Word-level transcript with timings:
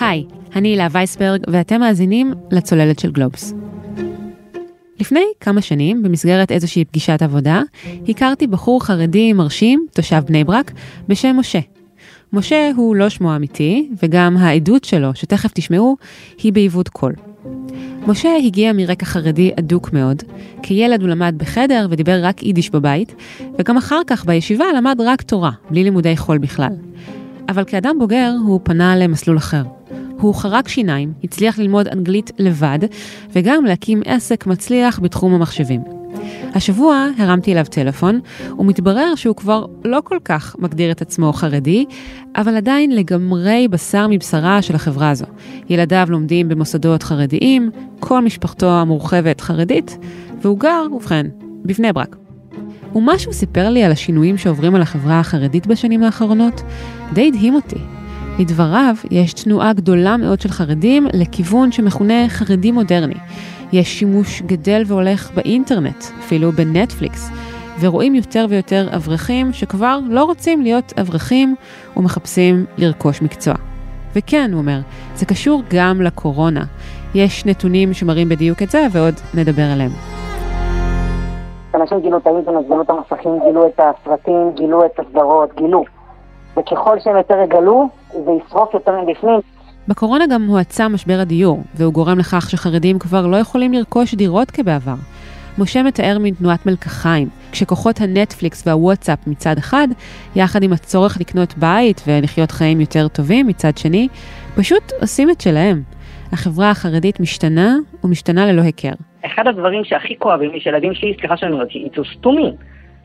היי, 0.00 0.24
אני 0.56 0.68
הילה 0.68 0.88
וייסברג, 0.90 1.40
ואתם 1.48 1.80
מאזינים 1.80 2.34
לצוללת 2.50 2.98
של 2.98 3.12
גלובס. 3.12 3.54
לפני 5.00 5.24
כמה 5.40 5.60
שנים, 5.60 6.02
במסגרת 6.02 6.52
איזושהי 6.52 6.84
פגישת 6.84 7.22
עבודה, 7.22 7.62
הכרתי 8.08 8.46
בחור 8.46 8.84
חרדי 8.84 9.32
מרשים, 9.32 9.86
תושב 9.92 10.22
בני 10.26 10.44
ברק, 10.44 10.72
בשם 11.08 11.36
משה. 11.38 11.58
משה 12.32 12.70
הוא 12.76 12.96
לא 12.96 13.08
שמו 13.08 13.32
האמיתי, 13.32 13.88
וגם 14.02 14.36
העדות 14.36 14.84
שלו, 14.84 15.14
שתכף 15.14 15.50
תשמעו, 15.54 15.96
היא 16.42 16.52
בעיוות 16.52 16.88
קול. 16.88 17.12
משה 18.06 18.36
הגיע 18.44 18.72
מרקע 18.72 19.06
חרדי 19.06 19.50
אדוק 19.58 19.92
מאוד. 19.92 20.22
כילד 20.62 21.00
הוא 21.00 21.08
למד 21.08 21.34
בחדר 21.36 21.86
ודיבר 21.90 22.20
רק 22.22 22.42
יידיש 22.42 22.70
בבית, 22.70 23.14
וגם 23.58 23.76
אחר 23.76 24.00
כך 24.06 24.24
בישיבה 24.24 24.64
למד 24.76 25.00
רק 25.00 25.22
תורה, 25.22 25.50
בלי 25.70 25.84
לימודי 25.84 26.16
חול 26.16 26.38
בכלל. 26.38 26.72
אבל 27.48 27.64
כאדם 27.64 27.96
בוגר 27.98 28.32
הוא 28.46 28.60
פנה 28.62 28.96
למסלול 28.96 29.36
אחר. 29.36 29.62
הוא 30.20 30.34
חרק 30.34 30.68
שיניים, 30.68 31.12
הצליח 31.24 31.58
ללמוד 31.58 31.88
אנגלית 31.88 32.30
לבד, 32.38 32.78
וגם 33.32 33.64
להקים 33.64 34.02
עסק 34.04 34.46
מצליח 34.46 35.00
בתחום 35.00 35.34
המחשבים. 35.34 35.80
השבוע 36.54 37.06
הרמתי 37.18 37.52
אליו 37.52 37.64
טלפון, 37.70 38.20
ומתברר 38.58 39.14
שהוא 39.14 39.36
כבר 39.36 39.66
לא 39.84 40.00
כל 40.04 40.18
כך 40.24 40.56
מגדיר 40.58 40.90
את 40.90 41.02
עצמו 41.02 41.32
חרדי, 41.32 41.84
אבל 42.36 42.56
עדיין 42.56 42.90
לגמרי 42.90 43.68
בשר 43.70 44.06
מבשרה 44.10 44.62
של 44.62 44.74
החברה 44.74 45.10
הזו. 45.10 45.26
ילדיו 45.68 46.06
לומדים 46.10 46.48
במוסדות 46.48 47.02
חרדיים, 47.02 47.70
כל 48.00 48.20
משפחתו 48.24 48.70
המורחבת 48.70 49.40
חרדית, 49.40 49.98
והוא 50.42 50.58
גר, 50.58 50.86
ובכן, 50.92 51.26
בבני 51.64 51.92
ברק. 51.92 52.21
ומה 52.94 53.18
שהוא 53.18 53.34
סיפר 53.34 53.70
לי 53.70 53.84
על 53.84 53.92
השינויים 53.92 54.38
שעוברים 54.38 54.74
על 54.74 54.82
החברה 54.82 55.20
החרדית 55.20 55.66
בשנים 55.66 56.02
האחרונות, 56.02 56.62
די 57.12 57.28
הדהים 57.28 57.54
אותי. 57.54 57.78
לדבריו, 58.38 58.96
יש 59.10 59.32
תנועה 59.32 59.72
גדולה 59.72 60.16
מאוד 60.16 60.40
של 60.40 60.48
חרדים 60.48 61.06
לכיוון 61.12 61.72
שמכונה 61.72 62.28
חרדי 62.28 62.70
מודרני. 62.70 63.14
יש 63.72 63.98
שימוש 63.98 64.42
גדל 64.46 64.82
והולך 64.86 65.30
באינטרנט, 65.34 66.04
אפילו 66.20 66.52
בנטפליקס, 66.52 67.30
ורואים 67.80 68.14
יותר 68.14 68.46
ויותר 68.48 68.88
אברכים 68.96 69.52
שכבר 69.52 69.98
לא 70.10 70.24
רוצים 70.24 70.62
להיות 70.62 70.92
אברכים 71.00 71.54
ומחפשים 71.96 72.64
לרכוש 72.78 73.22
מקצוע. 73.22 73.54
וכן, 74.16 74.50
הוא 74.52 74.60
אומר, 74.60 74.80
זה 75.16 75.26
קשור 75.26 75.62
גם 75.70 76.02
לקורונה. 76.02 76.64
יש 77.14 77.46
נתונים 77.46 77.94
שמראים 77.94 78.28
בדיוק 78.28 78.62
את 78.62 78.70
זה, 78.70 78.86
ועוד 78.92 79.14
נדבר 79.34 79.62
עליהם. 79.62 80.21
אנשים 81.74 82.00
גילו 82.00 82.18
את 82.18 82.26
האינטרנט, 82.26 82.66
גילו 82.68 82.82
את 82.82 82.90
המסכים, 82.90 83.32
גילו 83.44 83.66
את 83.66 83.80
הסרטים, 83.80 84.52
גילו 84.54 84.84
את 84.84 85.00
הסדרות, 85.00 85.54
גילו. 85.56 85.84
וככל 86.56 87.00
שהם 87.00 87.16
יותר 87.16 87.34
יגלו, 87.44 87.88
זה 88.24 88.30
ישרוף 88.30 88.74
יותר 88.74 88.92
מבפנים. 89.00 89.40
בקורונה 89.88 90.24
גם 90.26 90.46
הועצם 90.46 90.92
משבר 90.94 91.18
הדיור, 91.20 91.60
והוא 91.74 91.92
גורם 91.92 92.18
לכך 92.18 92.50
שחרדים 92.50 92.98
כבר 92.98 93.26
לא 93.26 93.36
יכולים 93.36 93.72
לרכוש 93.72 94.14
דירות 94.14 94.50
כבעבר. 94.50 94.94
משה 95.58 95.82
מתאר 95.82 96.16
מתנועת 96.20 96.66
מלקחיים, 96.66 97.28
כשכוחות 97.52 98.00
הנטפליקס 98.00 98.66
והוואטסאפ 98.66 99.26
מצד 99.26 99.58
אחד, 99.58 99.88
יחד 100.36 100.62
עם 100.62 100.72
הצורך 100.72 101.20
לקנות 101.20 101.54
בית 101.58 102.02
ולחיות 102.06 102.50
חיים 102.50 102.80
יותר 102.80 103.08
טובים 103.08 103.46
מצד 103.46 103.78
שני, 103.78 104.08
פשוט 104.56 104.92
עושים 105.00 105.30
את 105.30 105.40
שלהם. 105.40 105.82
החברה 106.32 106.70
החרדית 106.70 107.20
משתנה 107.20 107.76
ומשתנה 108.04 108.52
ללא 108.52 108.62
היכר. 108.62 108.92
אחד 109.26 109.46
הדברים 109.46 109.84
שהכי 109.84 110.18
כואבים 110.18 110.50
לי 110.50 110.60
שילדים 110.60 110.94
שלי, 110.94 111.14
סליחה 111.20 111.36
שאני 111.36 111.52
אומר, 111.52 111.64
יצאו 111.70 112.04
סתומים. 112.04 112.54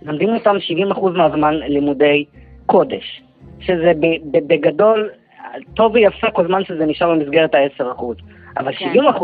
לומדים 0.02 0.30
אותם 0.30 0.56
70% 0.96 1.10
מהזמן 1.10 1.54
לימודי 1.56 2.26
קודש, 2.66 3.22
שזה 3.60 3.92
בגדול 4.48 5.10
טוב 5.74 5.96
ויפה 5.96 6.32
כל 6.32 6.48
זמן 6.48 6.64
שזה 6.64 6.86
נשאר 6.86 7.16
במסגרת 7.16 7.56
ה-10%, 7.56 8.04
אבל 8.58 8.74
כן. 8.76 8.94
70% 8.94 9.24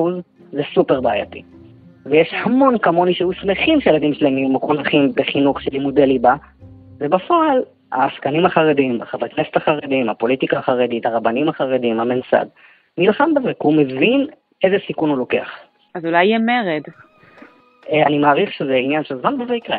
זה 0.52 0.62
סופר 0.74 1.02
בעייתי. 1.02 1.44
ויש. 2.06 2.34
המון 2.34 2.78
כמוני 2.78 3.14
שהיו 3.14 3.34
שמחים 3.34 3.82
שהילדים 3.82 4.14
שלהם 4.14 4.38
יהיו 4.38 4.50
מחונכים 4.50 5.12
בחינוך 5.16 5.62
של 5.62 5.70
לימודי 5.72 6.06
ליבה, 6.06 6.36
ובפועל 7.00 7.62
העסקנים 7.92 8.46
החרדים, 8.46 9.02
החברי 9.02 9.30
הכנסת 9.34 9.56
החרדים, 9.56 10.10
הפוליטיקה 10.10 10.60
החרדית, 10.60 11.06
הרבנים 11.06 11.50
החרדים, 11.50 12.00
הממסד, 12.00 12.46
נלחם 12.98 13.34
בזה, 13.34 13.48
כי 13.48 13.68
הוא 13.68 13.74
מבין 13.74 14.28
איזה 14.64 14.76
סיכון 14.88 15.10
הוא 15.10 15.18
לוקח. 15.18 15.48
אז 15.96 16.06
אולי 16.06 16.26
יהיה 16.26 16.40
מרד. 16.40 16.82
אה, 17.92 18.08
אני 18.08 18.18
מעריך 18.18 18.54
שזה 18.54 18.74
עניין 18.74 19.04
של 19.04 19.20
זמן 19.22 19.42
וזה 19.42 19.56
יקרה. 19.56 19.78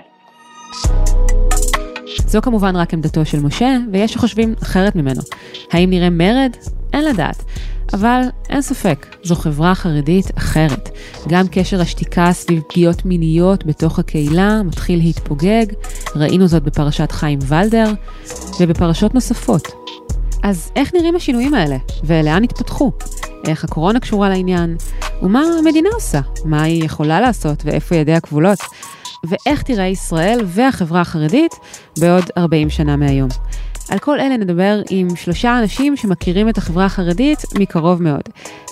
זו 2.06 2.40
כמובן 2.42 2.76
רק 2.76 2.94
עמדתו 2.94 3.24
של 3.24 3.38
משה, 3.46 3.76
ויש 3.92 4.12
שחושבים 4.12 4.54
אחרת 4.62 4.96
ממנו. 4.96 5.20
האם 5.72 5.90
נראה 5.90 6.10
מרד? 6.10 6.56
אין 6.92 7.04
לדעת. 7.04 7.44
אבל 7.92 8.20
אין 8.50 8.62
ספק, 8.62 9.06
זו 9.22 9.34
חברה 9.34 9.74
חרדית 9.74 10.26
אחרת. 10.38 10.88
גם 11.28 11.44
קשר 11.52 11.80
השתיקה 11.80 12.32
סביב 12.32 12.62
פגיעות 12.68 13.04
מיניות 13.04 13.66
בתוך 13.66 13.98
הקהילה 13.98 14.62
מתחיל 14.64 14.98
להתפוגג, 14.98 15.66
ראינו 16.16 16.46
זאת 16.46 16.62
בפרשת 16.62 17.12
חיים 17.12 17.38
ולדר, 17.48 17.86
ובפרשות 18.60 19.14
נוספות. 19.14 19.62
אז 20.44 20.70
איך 20.76 20.94
נראים 20.94 21.16
השינויים 21.16 21.54
האלה? 21.54 21.76
ולאן 22.04 22.44
התפתחו? 22.44 22.92
איך 23.46 23.64
הקורונה 23.64 24.00
קשורה 24.00 24.28
לעניין? 24.28 24.76
ומה 25.22 25.42
המדינה 25.58 25.88
עושה? 25.94 26.20
מה 26.44 26.62
היא 26.62 26.84
יכולה 26.84 27.20
לעשות 27.20 27.62
ואיפה 27.64 27.96
ידי 27.96 28.12
הכבולות? 28.12 28.58
ואיך 29.24 29.62
תראה 29.62 29.86
ישראל 29.86 30.40
והחברה 30.44 31.00
החרדית 31.00 31.54
בעוד 31.98 32.24
40 32.38 32.70
שנה 32.70 32.96
מהיום. 32.96 33.28
על 33.90 33.98
כל 33.98 34.20
אלה 34.20 34.36
נדבר 34.36 34.80
עם 34.90 35.16
שלושה 35.16 35.58
אנשים 35.58 35.96
שמכירים 35.96 36.48
את 36.48 36.58
החברה 36.58 36.84
החרדית 36.84 37.38
מקרוב 37.58 38.02
מאוד. 38.02 38.22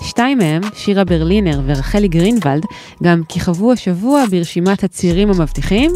שתיים 0.02 0.38
מהם, 0.38 0.62
שירה 0.74 1.04
ברלינר 1.04 1.60
ורחלי 1.66 2.08
גרינוולד, 2.08 2.62
גם 3.02 3.22
כיכבו 3.28 3.72
השבוע 3.72 4.24
ברשימת 4.30 4.84
הצעירים 4.84 5.30
המבטיחים, 5.30 5.92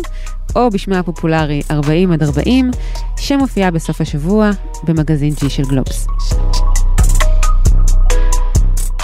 או 0.56 0.70
בשמה 0.70 0.98
הפופולרי 0.98 1.62
40 1.70 2.12
עד 2.12 2.22
40, 2.22 2.70
שמופיעה 3.16 3.70
בסוף 3.70 4.00
השבוע 4.00 4.50
במגזין 4.84 5.32
G 5.32 5.48
של 5.48 5.62
גלובס. 5.62 6.06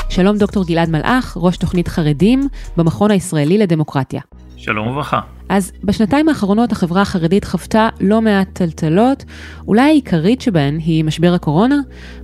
שלום 0.09 0.39
דוקטור 0.39 0.65
גלעד 0.65 0.91
מלאך, 0.91 1.37
ראש 1.41 1.57
תוכנית 1.57 1.89
חרדים 1.89 2.49
במכון 2.77 3.11
הישראלי 3.11 3.59
לדמוקרטיה. 3.59 4.21
שלום 4.63 4.89
וברכה. 4.89 5.21
אז 5.49 5.73
בשנתיים 5.85 6.29
האחרונות 6.29 6.73
החברה 6.73 7.03
החרדית 7.03 7.45
חוותה 7.45 7.89
לא 8.01 8.21
מעט 8.23 8.49
טלטלות, 8.53 9.25
אולי 9.69 9.83
העיקרית 9.83 10.41
שבהן 10.41 10.77
היא 10.79 11.05
משבר 11.05 11.35
הקורונה, 11.35 11.77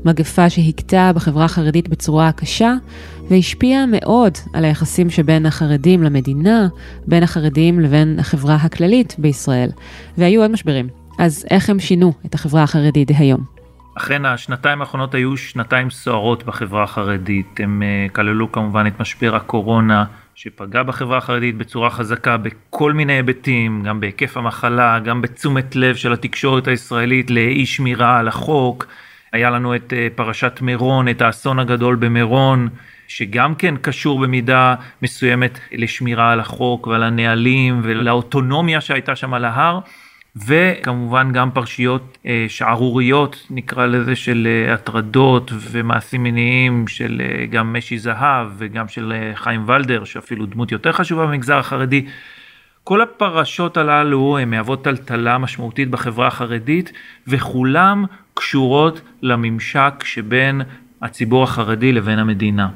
מגפה 0.05 0.51
שהכתה 0.51 1.11
בחברה 1.15 1.45
החרדית 1.45 1.89
בצורה 1.89 2.33
קשה, 2.33 2.75
והשפיעה 3.31 3.87
מאוד 3.87 4.33
על 4.53 4.65
היחסים 4.65 5.11
שבין 5.11 5.47
החרדים 5.47 6.03
למדינה, 6.03 6.69
בין 7.07 7.23
החרדים 7.23 7.81
לבין 7.81 8.19
החברה 8.19 8.55
הכללית 8.55 9.17
בישראל. 9.19 9.71
והיו 10.19 10.43
עוד 10.43 10.51
משברים. 10.51 10.89
אז 11.19 11.47
איך 11.51 11.71
הם 11.71 11.79
שינו 11.79 12.13
את 12.27 12.35
החברה 12.35 12.63
החרדית 12.63 13.11
היום? 13.19 13.41
אכן 13.95 14.25
השנתיים 14.25 14.81
האחרונות 14.81 15.15
היו 15.15 15.37
שנתיים 15.37 15.91
סוערות 15.91 16.45
בחברה 16.45 16.83
החרדית, 16.83 17.61
הם 17.63 17.83
uh, 17.83 18.13
כללו 18.13 18.53
כמובן 18.53 18.87
את 18.87 19.01
משבר 19.01 19.37
הקורונה 19.37 20.05
שפגע 20.41 20.83
בחברה 20.83 21.19
החרדית 21.19 21.57
בצורה 21.57 21.91
חזקה 21.91 22.37
בכל 22.37 22.93
מיני 22.93 23.13
היבטים, 23.13 23.83
גם 23.83 24.01
בהיקף 24.01 24.37
המחלה, 24.37 24.99
גם 24.99 25.23
בתשומת 25.23 25.77
לב 25.77 25.97
של 25.97 26.13
התקשורת 26.13 26.69
הישראלית 26.69 27.31
לאי 27.31 27.67
שמירה 27.67 28.19
על 28.19 28.29
החוק. 28.29 28.87
היה 29.33 29.51
לנו 29.51 29.75
את 29.77 29.93
uh, 29.93 30.17
פרשת 30.17 30.61
מירון, 30.61 31.09
את 31.09 31.23
האסון 31.23 31.59
הגדול 31.59 31.97
במירון, 31.97 32.69
שגם 33.09 33.55
כן 33.55 33.75
קשור 33.77 34.19
במידה 34.19 34.75
מסוימת 35.03 35.59
לשמירה 35.73 36.33
על 36.33 36.41
החוק 36.41 36.87
ועל 36.87 37.03
הנהלים 37.03 37.81
ולאוטונומיה 37.83 38.81
שהייתה 38.81 39.17
שם 39.17 39.35
על 39.35 39.45
ההר. 39.45 39.81
וכמובן 40.47 41.33
גם 41.33 41.51
פרשיות 41.51 42.19
אה, 42.27 42.47
שערוריות 42.49 43.47
נקרא 43.51 43.87
לזה 43.87 44.17
של 44.17 44.49
אה, 44.51 44.75
הטרדות 44.75 45.53
ומעשים 45.71 46.23
מיניים 46.23 46.89
של 46.89 47.23
אה, 47.25 47.47
גם 47.47 47.73
משי 47.73 47.99
זהב 47.99 48.49
וגם 48.59 48.89
של 48.89 49.13
חיים 49.35 49.65
ולדר 49.69 50.05
שאפילו 50.05 50.47
דמות 50.47 50.73
יותר 50.73 50.93
חשובה 50.93 51.27
במגזר 51.27 51.59
החרדי. 51.59 52.07
כל 52.85 53.03
הפרשות 53.03 53.77
הללו 53.77 54.39
הן 54.39 54.51
מהוות 54.51 54.85
טלטלה 54.85 55.39
משמעותית 55.39 55.91
בחברה 55.91 56.27
החרדית 56.27 56.93
וכולם 57.27 58.05
קשורות 58.35 59.01
לממשק 59.23 60.05
שבין 60.05 60.63
הציבור 61.03 61.43
החרדי 61.43 61.93
לבין 61.93 62.19
המדינה. 62.19 62.69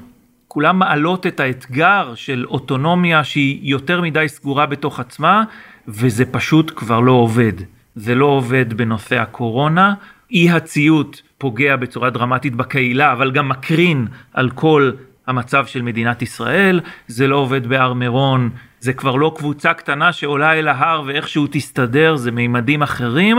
כולם 0.48 0.78
מעלות 0.78 1.26
את 1.26 1.40
האתגר 1.40 2.12
של 2.14 2.44
אוטונומיה 2.48 3.24
שהיא 3.24 3.58
יותר 3.62 4.00
מדי 4.00 4.28
סגורה 4.28 4.66
בתוך 4.66 5.00
עצמה 5.00 5.44
וזה 5.88 6.24
פשוט 6.24 6.72
כבר 6.76 7.00
לא 7.00 7.12
עובד. 7.12 7.52
זה 7.94 8.14
לא 8.14 8.26
עובד 8.26 8.74
בנושא 8.74 9.20
הקורונה, 9.20 9.94
אי 10.30 10.50
הציות 10.50 11.22
פוגע 11.38 11.76
בצורה 11.76 12.10
דרמטית 12.10 12.54
בקהילה, 12.54 13.12
אבל 13.12 13.30
גם 13.30 13.48
מקרין 13.48 14.06
על 14.32 14.50
כל 14.50 14.90
המצב 15.26 15.66
של 15.66 15.82
מדינת 15.82 16.22
ישראל, 16.22 16.80
זה 17.06 17.26
לא 17.26 17.36
עובד 17.36 17.66
בהר 17.66 17.92
מירון, 17.92 18.50
זה 18.80 18.92
כבר 18.92 19.16
לא 19.16 19.34
קבוצה 19.36 19.74
קטנה 19.74 20.12
שעולה 20.12 20.52
אל 20.52 20.68
ההר 20.68 21.02
ואיכשהו 21.06 21.46
תסתדר, 21.50 22.16
זה 22.16 22.30
מימדים 22.30 22.82
אחרים, 22.82 23.36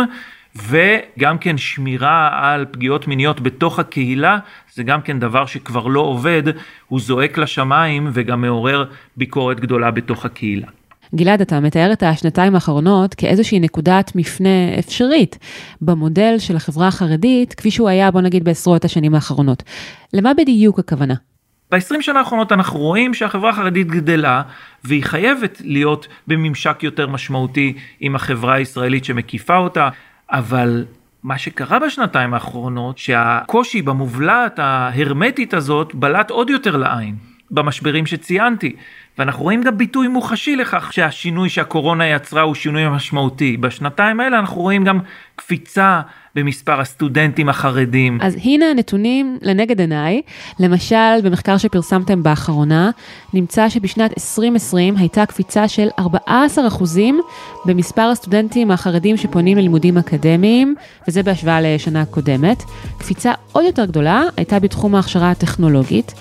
וגם 0.55 1.37
כן 1.37 1.57
שמירה 1.57 2.29
על 2.31 2.65
פגיעות 2.71 3.07
מיניות 3.07 3.41
בתוך 3.41 3.79
הקהילה, 3.79 4.37
זה 4.73 4.83
גם 4.83 5.01
כן 5.01 5.19
דבר 5.19 5.45
שכבר 5.45 5.87
לא 5.87 5.99
עובד, 5.99 6.43
הוא 6.87 6.99
זועק 6.99 7.37
לשמיים 7.37 8.09
וגם 8.13 8.41
מעורר 8.41 8.85
ביקורת 9.17 9.59
גדולה 9.59 9.91
בתוך 9.91 10.25
הקהילה. 10.25 10.67
גלעד, 11.15 11.41
אתה 11.41 11.59
מתאר 11.59 11.93
את 11.93 12.03
השנתיים 12.03 12.55
האחרונות 12.55 13.13
כאיזושהי 13.13 13.59
נקודת 13.59 14.11
מפנה 14.15 14.79
אפשרית 14.79 15.37
במודל 15.81 16.35
של 16.39 16.55
החברה 16.55 16.87
החרדית, 16.87 17.53
כפי 17.53 17.71
שהוא 17.71 17.89
היה, 17.89 18.11
בוא 18.11 18.21
נגיד, 18.21 18.43
בעשרות 18.43 18.85
השנים 18.85 19.15
האחרונות. 19.15 19.63
למה 20.13 20.33
בדיוק 20.33 20.79
הכוונה? 20.79 21.13
ב-20 21.71 22.01
שנה 22.01 22.19
האחרונות 22.19 22.51
אנחנו 22.51 22.79
רואים 22.79 23.13
שהחברה 23.13 23.49
החרדית 23.49 23.87
גדלה 23.87 24.41
והיא 24.83 25.03
חייבת 25.03 25.61
להיות 25.65 26.07
בממשק 26.27 26.83
יותר 26.83 27.07
משמעותי 27.07 27.73
עם 27.99 28.15
החברה 28.15 28.53
הישראלית 28.53 29.05
שמקיפה 29.05 29.57
אותה, 29.57 29.89
אבל 30.31 30.85
מה 31.23 31.37
שקרה 31.37 31.79
בשנתיים 31.79 32.33
האחרונות 32.33 32.97
שהקושי 32.97 33.81
במובלעת 33.81 34.59
ההרמטית 34.59 35.53
הזאת 35.53 35.95
בלט 35.95 36.29
עוד 36.29 36.49
יותר 36.49 36.77
לעין 36.77 37.15
במשברים 37.51 38.05
שציינתי. 38.05 38.75
ואנחנו 39.17 39.43
רואים 39.43 39.61
גם 39.63 39.77
ביטוי 39.77 40.07
מוחשי 40.07 40.55
לכך 40.55 40.93
שהשינוי 40.93 41.49
שהקורונה 41.49 42.07
יצרה 42.07 42.41
הוא 42.41 42.55
שינוי 42.55 42.89
משמעותי. 42.89 43.57
בשנתיים 43.57 44.19
האלה 44.19 44.39
אנחנו 44.39 44.61
רואים 44.61 44.83
גם 44.83 44.99
קפיצה 45.35 46.01
במספר 46.35 46.79
הסטודנטים 46.81 47.49
החרדים. 47.49 48.17
אז 48.21 48.37
הנה 48.43 48.65
הנתונים 48.65 49.37
לנגד 49.41 49.79
עיניי. 49.79 50.21
למשל, 50.59 51.21
במחקר 51.23 51.57
שפרסמתם 51.57 52.23
באחרונה, 52.23 52.91
נמצא 53.33 53.69
שבשנת 53.69 54.11
2020 54.17 54.97
הייתה 54.97 55.25
קפיצה 55.25 55.67
של 55.67 55.87
14% 56.27 56.31
במספר 57.65 58.01
הסטודנטים 58.01 58.71
החרדים 58.71 59.17
שפונים 59.17 59.57
ללימודים 59.57 59.97
אקדמיים, 59.97 60.75
וזה 61.07 61.23
בהשוואה 61.23 61.61
לשנה 61.61 62.05
קודמת. 62.05 62.63
קפיצה 62.97 63.33
עוד 63.51 63.65
יותר 63.65 63.85
גדולה 63.85 64.23
הייתה 64.37 64.59
בתחום 64.59 64.95
ההכשרה 64.95 65.31
הטכנולוגית, 65.31 66.13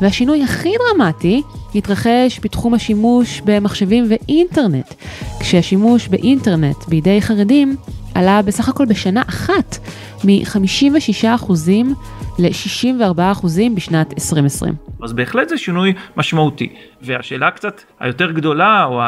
והשינוי 0.00 0.42
הכי 0.42 0.72
דרמטי 0.78 1.42
התרחש 1.74 2.40
בתחום 2.42 2.74
השימוש 2.74 3.42
במחשבים 3.44 4.04
ואינטרנט, 4.08 4.94
כשהשימוש 5.40 6.08
באינטרנט 6.08 6.88
בידי 6.88 7.22
חרדים 7.22 7.76
עלה 8.14 8.42
בסך 8.42 8.68
הכל 8.68 8.84
בשנה 8.84 9.22
אחת 9.28 9.78
מ-56% 10.24 11.52
ל-64% 12.38 13.46
בשנת 13.76 14.12
2020. 14.12 14.74
אז 15.02 15.12
בהחלט 15.12 15.48
זה 15.48 15.58
שינוי 15.58 15.92
משמעותי. 16.16 16.72
והשאלה 17.02 17.50
קצת 17.50 17.82
היותר 18.00 18.30
גדולה, 18.30 18.84
או 18.84 19.00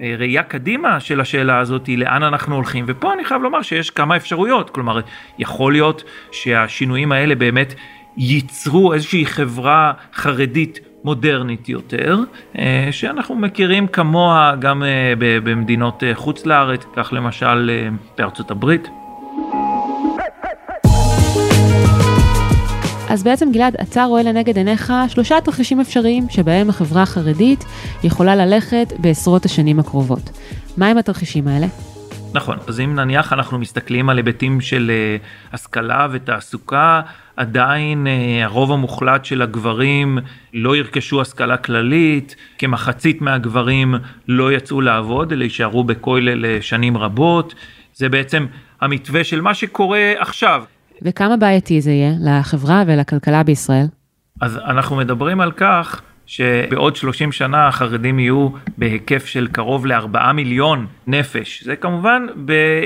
הראייה 0.00 0.42
קדימה 0.42 1.00
של 1.00 1.20
השאלה 1.20 1.58
הזאת 1.58 1.86
היא 1.86 1.98
לאן 1.98 2.22
אנחנו 2.22 2.54
הולכים, 2.54 2.84
ופה 2.88 3.12
אני 3.12 3.24
חייב 3.24 3.42
לומר 3.42 3.62
שיש 3.62 3.90
כמה 3.90 4.16
אפשרויות. 4.16 4.70
כלומר, 4.70 5.00
יכול 5.38 5.72
להיות 5.72 6.04
שהשינויים 6.32 7.12
האלה 7.12 7.34
באמת 7.34 7.74
ייצרו 8.16 8.94
איזושהי 8.94 9.26
חברה 9.26 9.92
חרדית 10.14 10.80
מודרנית 11.04 11.68
יותר, 11.68 12.18
אה, 12.58 12.88
שאנחנו 12.90 13.34
מכירים 13.34 13.86
כמוה 13.86 14.54
גם 14.58 14.82
אה, 14.82 15.12
במדינות 15.18 16.02
אה, 16.02 16.14
חוץ 16.14 16.46
לארץ, 16.46 16.84
כך 16.96 17.12
למשל 17.12 17.70
בארצות 18.18 18.50
הברית. 18.50 18.88
אז 23.08 23.22
בעצם 23.22 23.52
גלעד, 23.52 23.76
אתה 23.82 24.04
רואה 24.04 24.22
לנגד 24.22 24.56
עיניך 24.56 24.92
שלושה 25.08 25.40
תרחישים 25.40 25.80
אפשריים 25.80 26.26
שבהם 26.30 26.70
החברה 26.70 27.02
החרדית 27.02 27.64
יכולה 28.04 28.36
ללכת 28.36 28.92
בעשרות 28.98 29.44
השנים 29.44 29.78
הקרובות. 29.78 30.30
מהם 30.76 30.98
התרחישים 30.98 31.48
האלה? 31.48 31.66
נכון, 32.34 32.56
אז 32.68 32.80
אם 32.80 32.94
נניח 32.94 33.32
אנחנו 33.32 33.58
מסתכלים 33.58 34.08
על 34.08 34.16
היבטים 34.16 34.60
של 34.60 34.90
השכלה 35.52 36.08
ותעסוקה, 36.12 37.00
עדיין 37.36 38.06
uh, 38.06 38.44
הרוב 38.44 38.72
המוחלט 38.72 39.24
של 39.24 39.42
הגברים 39.42 40.18
לא 40.54 40.76
ירכשו 40.76 41.20
השכלה 41.20 41.56
כללית, 41.56 42.36
כמחצית 42.58 43.20
מהגברים 43.20 43.94
לא 44.28 44.52
יצאו 44.52 44.80
לעבוד, 44.80 45.32
אלא 45.32 45.44
יישארו 45.44 45.84
בכולל 45.84 46.44
uh, 46.44 46.62
שנים 46.62 46.96
רבות. 46.96 47.54
זה 47.94 48.08
בעצם 48.08 48.46
המתווה 48.80 49.24
של 49.24 49.40
מה 49.40 49.54
שקורה 49.54 50.12
עכשיו. 50.18 50.64
וכמה 51.02 51.36
בעייתי 51.36 51.80
זה 51.80 51.90
יהיה 51.90 52.12
לחברה 52.20 52.82
ולכלכלה 52.86 53.42
בישראל? 53.42 53.86
אז 54.40 54.56
אנחנו 54.56 54.96
מדברים 54.96 55.40
על 55.40 55.52
כך 55.52 56.02
שבעוד 56.26 56.96
30 56.96 57.32
שנה 57.32 57.68
החרדים 57.68 58.18
יהיו 58.18 58.48
בהיקף 58.78 59.26
של 59.26 59.48
קרוב 59.52 59.86
לארבעה 59.86 60.32
מיליון 60.32 60.86
נפש. 61.06 61.64
זה 61.64 61.76
כמובן, 61.76 62.26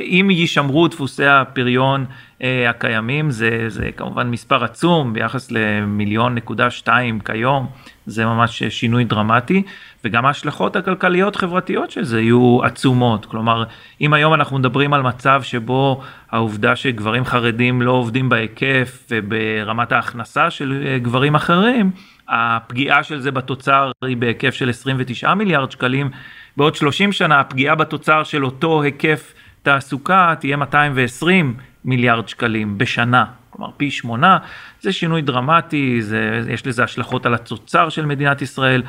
אם 0.04 0.28
יישמרו 0.30 0.88
דפוסי 0.88 1.26
הפריון 1.26 2.00
אה, 2.00 2.14
הקיימים, 2.40 3.30
זה, 3.30 3.64
זה 3.68 3.90
כמובן 3.96 4.30
מספר 4.30 4.64
עצום 4.64 5.12
ביחס 5.12 5.50
למיליון 5.50 6.34
נקודה 6.34 6.70
שתיים 6.70 7.20
כיום, 7.20 7.66
זה 8.06 8.26
ממש 8.26 8.62
שינוי 8.62 9.04
דרמטי, 9.04 9.62
וגם 10.04 10.26
ההשלכות 10.26 10.76
הכלכליות 10.76 11.36
חברתיות 11.36 11.90
של 11.90 12.04
זה 12.04 12.20
יהיו 12.20 12.58
עצומות. 12.64 13.26
כלומר, 13.26 13.64
אם 14.00 14.12
היום 14.12 14.34
אנחנו 14.34 14.58
מדברים 14.58 14.94
על 14.94 15.02
מצב 15.02 15.42
שבו 15.42 16.02
העובדה 16.30 16.76
שגברים 16.76 17.24
חרדים 17.24 17.82
לא 17.82 17.90
עובדים 17.90 18.28
בהיקף 18.28 19.06
וברמת 19.10 19.92
ההכנסה 19.92 20.50
של 20.50 20.82
אה, 20.86 20.98
גברים 20.98 21.34
אחרים, 21.34 21.90
הפגיעה 22.28 23.02
של 23.02 23.20
זה 23.20 23.30
בתוצר 23.30 23.90
היא 24.04 24.16
בהיקף 24.16 24.54
של 24.54 24.70
29 24.70 25.34
מיליארד 25.34 25.70
שקלים, 25.70 26.10
בעוד 26.56 26.74
30 26.74 27.12
שנה 27.12 27.40
הפגיעה 27.40 27.74
בתוצר 27.74 28.24
של 28.24 28.44
אותו 28.44 28.82
היקף 28.82 29.34
תעסוקה 29.62 30.34
תהיה 30.40 30.56
220 30.56 31.54
מיליארד 31.86 32.28
שקלים 32.28 32.78
בשנה, 32.78 33.24
כלומר 33.50 33.70
פי 33.76 33.90
שמונה, 33.90 34.38
זה 34.80 34.92
שינוי 34.92 35.22
דרמטי, 35.22 36.02
זה, 36.02 36.40
יש 36.50 36.66
לזה 36.66 36.84
השלכות 36.84 37.26
על 37.26 37.34
התוצר 37.34 37.88
של 37.88 38.06
מדינת 38.06 38.42
ישראל, 38.42 38.82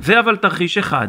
זה 0.00 0.20
אבל 0.20 0.36
תרחיש 0.36 0.78
אחד, 0.78 1.08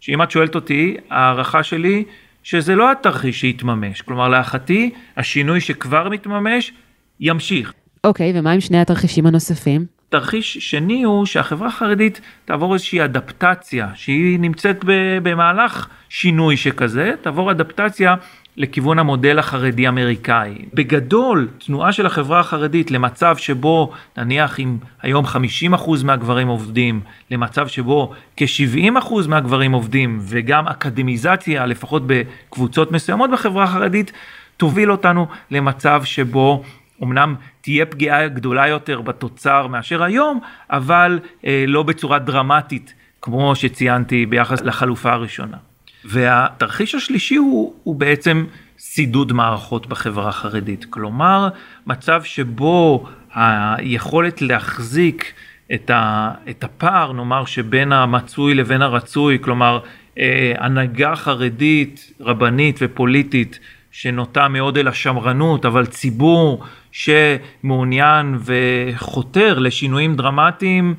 שאם 0.00 0.22
את 0.22 0.30
שואלת 0.30 0.54
אותי, 0.54 0.96
ההערכה 1.10 1.62
שלי 1.62 2.04
שזה 2.42 2.74
לא 2.74 2.92
התרחיש 2.92 3.40
שיתממש, 3.40 4.02
כלומר 4.02 4.28
להערכתי 4.28 4.90
השינוי 5.16 5.60
שכבר 5.60 6.08
מתממש 6.08 6.72
ימשיך. 7.20 7.72
אוקיי, 8.04 8.32
okay, 8.32 8.38
ומה 8.38 8.50
עם 8.50 8.60
שני 8.60 8.80
התרחישים 8.80 9.26
הנוספים? 9.26 9.86
תרחיש 10.08 10.58
שני 10.58 11.02
הוא 11.02 11.26
שהחברה 11.26 11.68
החרדית 11.68 12.20
תעבור 12.44 12.74
איזושהי 12.74 13.04
אדפטציה 13.04 13.88
שהיא 13.94 14.40
נמצאת 14.40 14.84
במהלך 15.22 15.88
שינוי 16.08 16.56
שכזה, 16.56 17.12
תעבור 17.20 17.50
אדפטציה 17.50 18.14
לכיוון 18.58 18.98
המודל 18.98 19.38
החרדי 19.38 19.88
אמריקאי. 19.88 20.54
בגדול, 20.74 21.48
תנועה 21.58 21.92
של 21.92 22.06
החברה 22.06 22.40
החרדית 22.40 22.90
למצב 22.90 23.36
שבו 23.36 23.92
נניח 24.16 24.60
אם 24.60 24.76
היום 25.02 25.24
50% 25.24 26.04
מהגברים 26.04 26.48
עובדים, 26.48 27.00
למצב 27.30 27.68
שבו 27.68 28.12
כ-70% 28.36 29.14
מהגברים 29.28 29.72
עובדים 29.72 30.18
וגם 30.22 30.68
אקדמיזציה 30.68 31.66
לפחות 31.66 32.02
בקבוצות 32.06 32.92
מסוימות 32.92 33.30
בחברה 33.30 33.64
החרדית, 33.64 34.12
תוביל 34.56 34.92
אותנו 34.92 35.26
למצב 35.50 36.04
שבו 36.04 36.62
אמנם 37.02 37.34
תהיה 37.60 37.86
פגיעה 37.86 38.28
גדולה 38.28 38.68
יותר 38.68 39.00
בתוצר 39.00 39.66
מאשר 39.66 40.02
היום, 40.02 40.40
אבל 40.70 41.18
אה, 41.44 41.64
לא 41.66 41.82
בצורה 41.82 42.18
דרמטית, 42.18 42.94
כמו 43.22 43.56
שציינתי 43.56 44.26
ביחס 44.26 44.60
לחלופה 44.60 45.12
הראשונה. 45.12 45.67
והתרחיש 46.04 46.94
השלישי 46.94 47.36
הוא, 47.36 47.74
הוא 47.82 47.94
בעצם 47.94 48.44
סידוד 48.78 49.32
מערכות 49.32 49.86
בחברה 49.86 50.28
החרדית. 50.28 50.84
כלומר, 50.90 51.48
מצב 51.86 52.22
שבו 52.24 53.06
היכולת 53.34 54.42
להחזיק 54.42 55.32
את, 55.74 55.90
ה, 55.90 56.30
את 56.50 56.64
הפער, 56.64 57.12
נאמר, 57.12 57.44
שבין 57.44 57.92
המצוי 57.92 58.54
לבין 58.54 58.82
הרצוי, 58.82 59.38
כלומר, 59.40 59.80
אה, 60.18 60.52
הנהגה 60.58 61.16
חרדית, 61.16 62.12
רבנית 62.20 62.78
ופוליטית, 62.82 63.58
שנוטה 63.90 64.48
מאוד 64.48 64.78
אל 64.78 64.88
השמרנות, 64.88 65.66
אבל 65.66 65.86
ציבור 65.86 66.64
שמעוניין 66.92 68.38
וחותר 68.44 69.58
לשינויים 69.58 70.16
דרמטיים, 70.16 70.94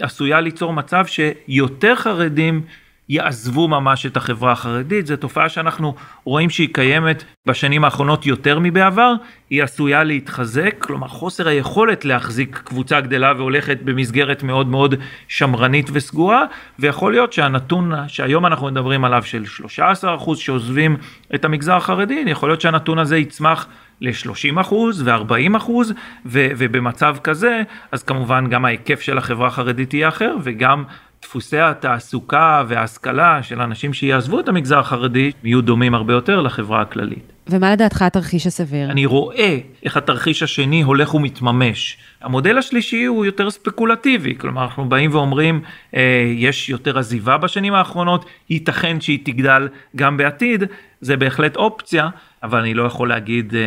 עשויה 0.00 0.40
ליצור 0.40 0.72
מצב 0.72 1.04
שיותר 1.06 1.96
חרדים 1.96 2.62
יעזבו 3.10 3.68
ממש 3.68 4.06
את 4.06 4.16
החברה 4.16 4.52
החרדית. 4.52 5.06
זו 5.06 5.16
תופעה 5.16 5.48
שאנחנו 5.48 5.94
רואים 6.24 6.50
שהיא 6.50 6.68
קיימת 6.72 7.24
בשנים 7.46 7.84
האחרונות 7.84 8.26
יותר 8.26 8.58
מבעבר, 8.58 9.12
היא 9.50 9.62
עשויה 9.62 10.04
להתחזק, 10.04 10.74
כלומר 10.78 11.08
חוסר 11.08 11.48
היכולת 11.48 12.04
להחזיק 12.04 12.62
קבוצה 12.64 13.00
גדלה 13.00 13.32
והולכת 13.36 13.78
במסגרת 13.84 14.42
מאוד 14.42 14.66
מאוד 14.66 14.94
שמרנית 15.28 15.90
וסגורה, 15.92 16.44
ויכול 16.78 17.12
להיות 17.12 17.32
שהנתון 17.32 17.92
שהיום 18.08 18.46
אנחנו 18.46 18.66
מדברים 18.66 19.04
עליו 19.04 19.22
של 19.22 19.44
13% 19.78 20.36
שעוזבים 20.36 20.96
את 21.34 21.44
המגזר 21.44 21.76
החרדי, 21.76 22.24
יכול 22.26 22.48
להיות 22.48 22.60
שהנתון 22.60 22.98
הזה 22.98 23.16
יצמח 23.16 23.66
ל-30 24.00 24.60
אחוז 24.60 25.02
ו-40 25.02 25.56
אחוז, 25.56 25.92
ו- 26.26 26.48
ובמצב 26.58 27.16
כזה, 27.24 27.62
אז 27.92 28.02
כמובן 28.02 28.46
גם 28.50 28.64
ההיקף 28.64 29.00
של 29.00 29.18
החברה 29.18 29.46
החרדית 29.46 29.94
יהיה 29.94 30.08
אחר, 30.08 30.36
וגם 30.42 30.84
דפוסי 31.22 31.58
התעסוקה 31.58 32.64
וההשכלה 32.68 33.42
של 33.42 33.60
אנשים 33.60 33.92
שיעזבו 33.92 34.40
את 34.40 34.48
המגזר 34.48 34.78
החרדי 34.78 35.32
יהיו 35.44 35.62
דומים 35.62 35.94
הרבה 35.94 36.12
יותר 36.12 36.40
לחברה 36.40 36.80
הכללית. 36.80 37.32
ומה 37.50 37.72
לדעתך 37.72 38.02
התרחיש 38.02 38.46
הסביר? 38.46 38.90
אני 38.90 39.06
רואה 39.06 39.58
איך 39.82 39.96
התרחיש 39.96 40.42
השני 40.42 40.82
הולך 40.82 41.14
ומתממש. 41.14 41.98
המודל 42.22 42.58
השלישי 42.58 43.04
הוא 43.04 43.24
יותר 43.24 43.50
ספקולטיבי, 43.50 44.34
כלומר 44.38 44.64
אנחנו 44.64 44.88
באים 44.88 45.14
ואומרים 45.14 45.60
אה, 45.96 46.32
יש 46.36 46.68
יותר 46.68 46.98
עזיבה 46.98 47.38
בשנים 47.38 47.74
האחרונות, 47.74 48.24
ייתכן 48.50 49.00
שהיא 49.00 49.18
תגדל 49.24 49.68
גם 49.96 50.16
בעתיד, 50.16 50.64
זה 51.00 51.16
בהחלט 51.16 51.56
אופציה, 51.56 52.08
אבל 52.42 52.60
אני 52.60 52.74
לא 52.74 52.82
יכול 52.82 53.08
להגיד 53.08 53.54
אה, 53.54 53.60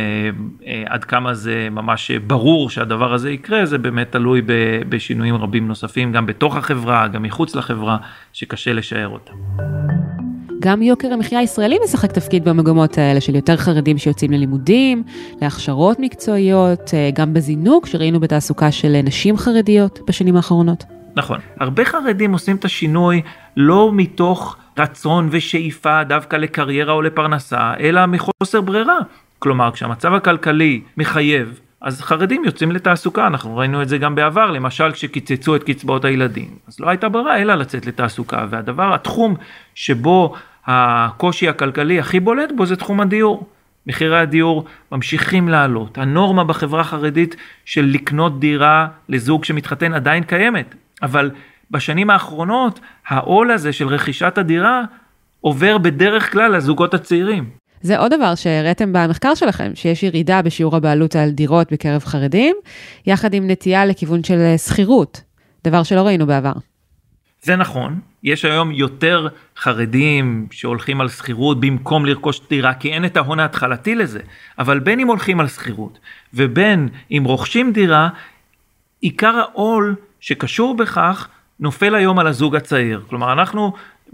אה, 0.66 0.82
עד 0.86 1.04
כמה 1.04 1.34
זה 1.34 1.68
ממש 1.70 2.10
ברור 2.10 2.70
שהדבר 2.70 3.14
הזה 3.14 3.30
יקרה, 3.30 3.66
זה 3.66 3.78
באמת 3.78 4.12
תלוי 4.12 4.42
ב, 4.46 4.52
בשינויים 4.88 5.34
רבים 5.34 5.68
נוספים, 5.68 6.12
גם 6.12 6.26
בתוך 6.26 6.56
החברה, 6.56 7.08
גם 7.08 7.22
מחוץ 7.22 7.54
לחברה, 7.54 7.96
שקשה 8.32 8.72
לשער 8.72 9.08
אותם. 9.08 9.34
גם 10.60 10.82
יוקר 10.82 11.12
המחיה 11.12 11.38
הישראלי 11.38 11.76
משחק 11.84 12.12
תפקיד 12.12 12.44
במגמות 12.44 12.98
האלה 12.98 13.20
של 13.20 13.34
יותר 13.34 13.56
חרדים 13.56 13.98
שיוצאים 13.98 14.32
ללימודים, 14.32 15.02
להכשרות 15.42 16.00
מקצועיות, 16.00 16.94
אה, 16.94 17.10
גם 17.14 17.34
בזינוק 17.34 17.86
שראינו 17.86 18.20
בתעסוקה 18.20 18.72
של 18.72 19.00
נשים 19.04 19.36
חרדיות 19.36 20.00
בשנים 20.08 20.36
האחרונות. 20.36 20.84
נכון. 21.16 21.40
הרבה 21.60 21.84
חרדים 21.84 22.32
עושים 22.32 22.56
את 22.56 22.64
השינוי 22.64 23.22
לא 23.56 23.90
מתוך 23.92 24.56
רצון 24.78 25.28
ושאיפה 25.30 26.04
דווקא 26.04 26.36
לקריירה 26.36 26.92
או 26.92 27.02
לפרנסה, 27.02 27.74
אלא 27.80 28.06
מחוסר 28.06 28.60
ברירה. 28.60 28.98
כלומר, 29.38 29.70
כשהמצב 29.70 30.14
הכלכלי 30.14 30.80
מחייב, 30.96 31.60
אז 31.80 32.00
חרדים 32.00 32.44
יוצאים 32.44 32.72
לתעסוקה, 32.72 33.26
אנחנו 33.26 33.56
ראינו 33.56 33.82
את 33.82 33.88
זה 33.88 33.98
גם 33.98 34.14
בעבר, 34.14 34.50
למשל 34.50 34.92
כשקיצצו 34.92 35.56
את 35.56 35.62
קצבאות 35.62 36.04
הילדים. 36.04 36.48
אז 36.68 36.80
לא 36.80 36.88
הייתה 36.88 37.08
ברירה 37.08 37.42
אלא 37.42 37.54
לצאת 37.54 37.86
לתעסוקה, 37.86 38.46
והדבר, 38.50 38.94
התחום 38.94 39.34
שבו 39.74 40.34
הקושי 40.66 41.48
הכלכלי 41.48 41.98
הכי 41.98 42.20
בולט 42.20 42.52
בו 42.56 42.66
זה 42.66 42.76
תחום 42.76 43.00
הדיור. 43.00 43.46
מחירי 43.86 44.18
הדיור 44.18 44.64
ממשיכים 44.92 45.48
לעלות. 45.48 45.98
הנורמה 45.98 46.44
בחברה 46.44 46.80
החרדית 46.80 47.36
של 47.64 47.84
לקנות 47.84 48.40
דירה 48.40 48.86
לזוג 49.08 49.44
שמתחתן 49.44 49.92
עדיין 49.92 50.22
קיימת, 50.22 50.74
אבל 51.02 51.30
בשנים 51.70 52.10
האחרונות 52.10 52.80
העול 53.08 53.50
הזה 53.50 53.72
של 53.72 53.88
רכישת 53.88 54.38
הדירה 54.38 54.82
עובר 55.40 55.78
בדרך 55.78 56.32
כלל 56.32 56.56
לזוגות 56.56 56.94
הצעירים. 56.94 57.50
זה 57.80 57.98
עוד 57.98 58.14
דבר 58.14 58.34
שהראיתם 58.34 58.92
במחקר 58.92 59.34
שלכם, 59.34 59.70
שיש 59.74 60.02
ירידה 60.02 60.42
בשיעור 60.42 60.76
הבעלות 60.76 61.16
על 61.16 61.30
דירות 61.30 61.72
בקרב 61.72 62.04
חרדים, 62.04 62.56
יחד 63.06 63.34
עם 63.34 63.50
נטייה 63.50 63.86
לכיוון 63.86 64.24
של 64.24 64.56
שכירות, 64.56 65.22
דבר 65.64 65.82
שלא 65.82 66.00
ראינו 66.00 66.26
בעבר. 66.26 66.52
זה 67.42 67.56
נכון, 67.56 68.00
יש 68.22 68.44
היום 68.44 68.72
יותר 68.72 69.28
חרדים 69.56 70.46
שהולכים 70.50 71.00
על 71.00 71.08
שכירות 71.08 71.60
במקום 71.60 72.06
לרכוש 72.06 72.40
דירה, 72.50 72.74
כי 72.74 72.92
אין 72.92 73.04
את 73.04 73.16
ההון 73.16 73.40
ההתחלתי 73.40 73.94
לזה. 73.94 74.20
אבל 74.58 74.78
בין 74.78 75.00
אם 75.00 75.08
הולכים 75.08 75.40
על 75.40 75.48
שכירות 75.48 75.98
ובין 76.34 76.88
אם 77.10 77.22
רוכשים 77.26 77.72
דירה, 77.72 78.08
עיקר 79.00 79.36
העול 79.36 79.94
שקשור 80.24 80.76
בכך 80.76 81.28
נופל 81.60 81.94
היום 81.94 82.18
על 82.18 82.26
הזוג 82.26 82.56
הצעיר. 82.56 83.02
כלומר, 83.08 83.32
אנחנו 83.32 83.72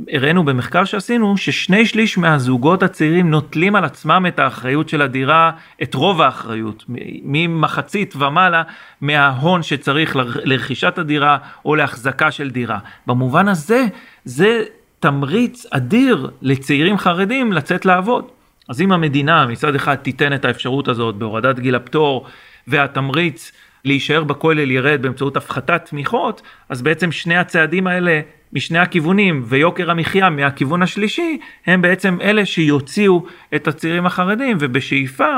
הראינו 0.09 0.45
במחקר 0.45 0.85
שעשינו 0.85 1.37
ששני 1.37 1.87
שליש 1.87 2.19
מהזוגות 2.19 2.83
הצעירים 2.83 3.31
נוטלים 3.31 3.77
על 3.77 3.85
עצמם 3.85 4.25
את 4.29 4.39
האחריות 4.39 4.89
של 4.89 5.03
הדירה, 5.03 5.51
את 5.83 5.95
רוב 5.95 6.21
האחריות, 6.23 6.85
ממחצית 7.23 8.17
ומעלה 8.17 8.63
מההון 9.01 9.63
שצריך 9.63 10.17
לרכישת 10.45 10.99
הדירה 10.99 11.39
או 11.65 11.75
להחזקה 11.75 12.31
של 12.31 12.51
דירה. 12.51 12.79
במובן 13.07 13.49
הזה, 13.49 13.87
זה 14.25 14.63
תמריץ 15.01 15.67
אדיר 15.71 16.31
לצעירים 16.43 16.99
חרדים 16.99 17.53
לצאת 17.53 17.85
לעבוד. 17.85 18.25
אז 18.69 18.81
אם 18.81 18.93
המדינה 18.93 19.47
מצד 19.47 19.75
אחד 19.75 19.95
תיתן 19.95 20.33
את 20.33 20.45
האפשרות 20.45 20.89
הזאת 20.89 21.15
בהורדת 21.15 21.59
גיל 21.59 21.75
הפטור 21.75 22.27
והתמריץ 22.67 23.53
להישאר 23.85 24.25
בכולל 24.25 24.71
ירד 24.71 25.03
באמצעות 25.03 25.37
הפחתת 25.37 25.85
תמיכות, 25.85 26.43
אז 26.69 26.83
בעצם 26.83 27.13
שני 27.13 27.37
הצעדים 27.37 27.87
האלה 27.87 28.21
משני 28.53 28.79
הכיוונים 28.79 29.43
ויוקר 29.47 29.91
המחיה 29.91 30.31
מהכיוון 30.31 30.83
השלישי 30.83 31.39
הם 31.67 31.83
בעצם 31.83 32.19
אלה 32.23 32.47
שיוציאו 32.47 33.23
את 33.55 33.69
הצעירים 33.69 34.07
החרדים 34.07 34.57
ובשאיפה 34.61 35.29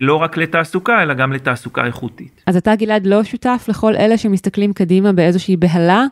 לא 0.00 0.16
רק 0.16 0.36
לתעסוקה 0.36 1.02
אלא 1.02 1.14
גם 1.14 1.32
לתעסוקה 1.32 1.86
איכותית. 1.86 2.42
אז 2.46 2.56
אתה 2.56 2.74
גלעד 2.74 3.06
לא 3.06 3.24
שותף 3.24 3.66
לכל 3.68 3.96
אלה 3.96 4.18
שמסתכלים 4.18 4.72
קדימה 4.72 5.12
באיזושהי 5.12 5.56
בהלה 5.56 6.04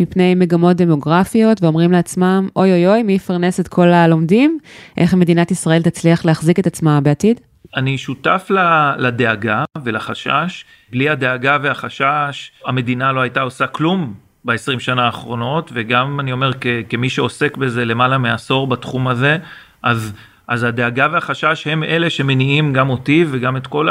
מפני 0.00 0.34
מגמות 0.34 0.76
דמוגרפיות 0.76 1.62
ואומרים 1.62 1.92
לעצמם 1.92 2.48
אוי 2.56 2.72
אוי 2.72 2.86
אוי 2.86 3.02
מי 3.02 3.12
יפרנס 3.12 3.60
את 3.60 3.68
כל 3.68 3.88
הלומדים 3.88 4.58
איך 4.96 5.14
מדינת 5.14 5.50
ישראל 5.50 5.82
תצליח 5.82 6.24
להחזיק 6.24 6.58
את 6.58 6.66
עצמה 6.66 7.00
בעתיד? 7.00 7.40
אני 7.76 7.98
שותף 7.98 8.50
לדאגה 8.98 9.64
ולחשש. 9.84 10.64
בלי 10.90 11.08
הדאגה 11.08 11.58
והחשש 11.62 12.50
המדינה 12.66 13.12
לא 13.12 13.20
הייתה 13.20 13.40
עושה 13.40 13.66
כלום 13.66 14.14
ב-20 14.44 14.78
שנה 14.78 15.06
האחרונות, 15.06 15.70
וגם 15.74 16.20
אני 16.20 16.32
אומר 16.32 16.52
כ- 16.60 16.66
כמי 16.88 17.10
שעוסק 17.10 17.56
בזה 17.56 17.84
למעלה 17.84 18.18
מעשור 18.18 18.66
בתחום 18.66 19.08
הזה, 19.08 19.38
אז, 19.82 20.12
אז 20.48 20.62
הדאגה 20.62 21.08
והחשש 21.12 21.66
הם 21.66 21.82
אלה 21.82 22.10
שמניעים 22.10 22.72
גם 22.72 22.90
אותי 22.90 23.24
וגם 23.30 23.56
את 23.56 23.66
כל 23.66 23.88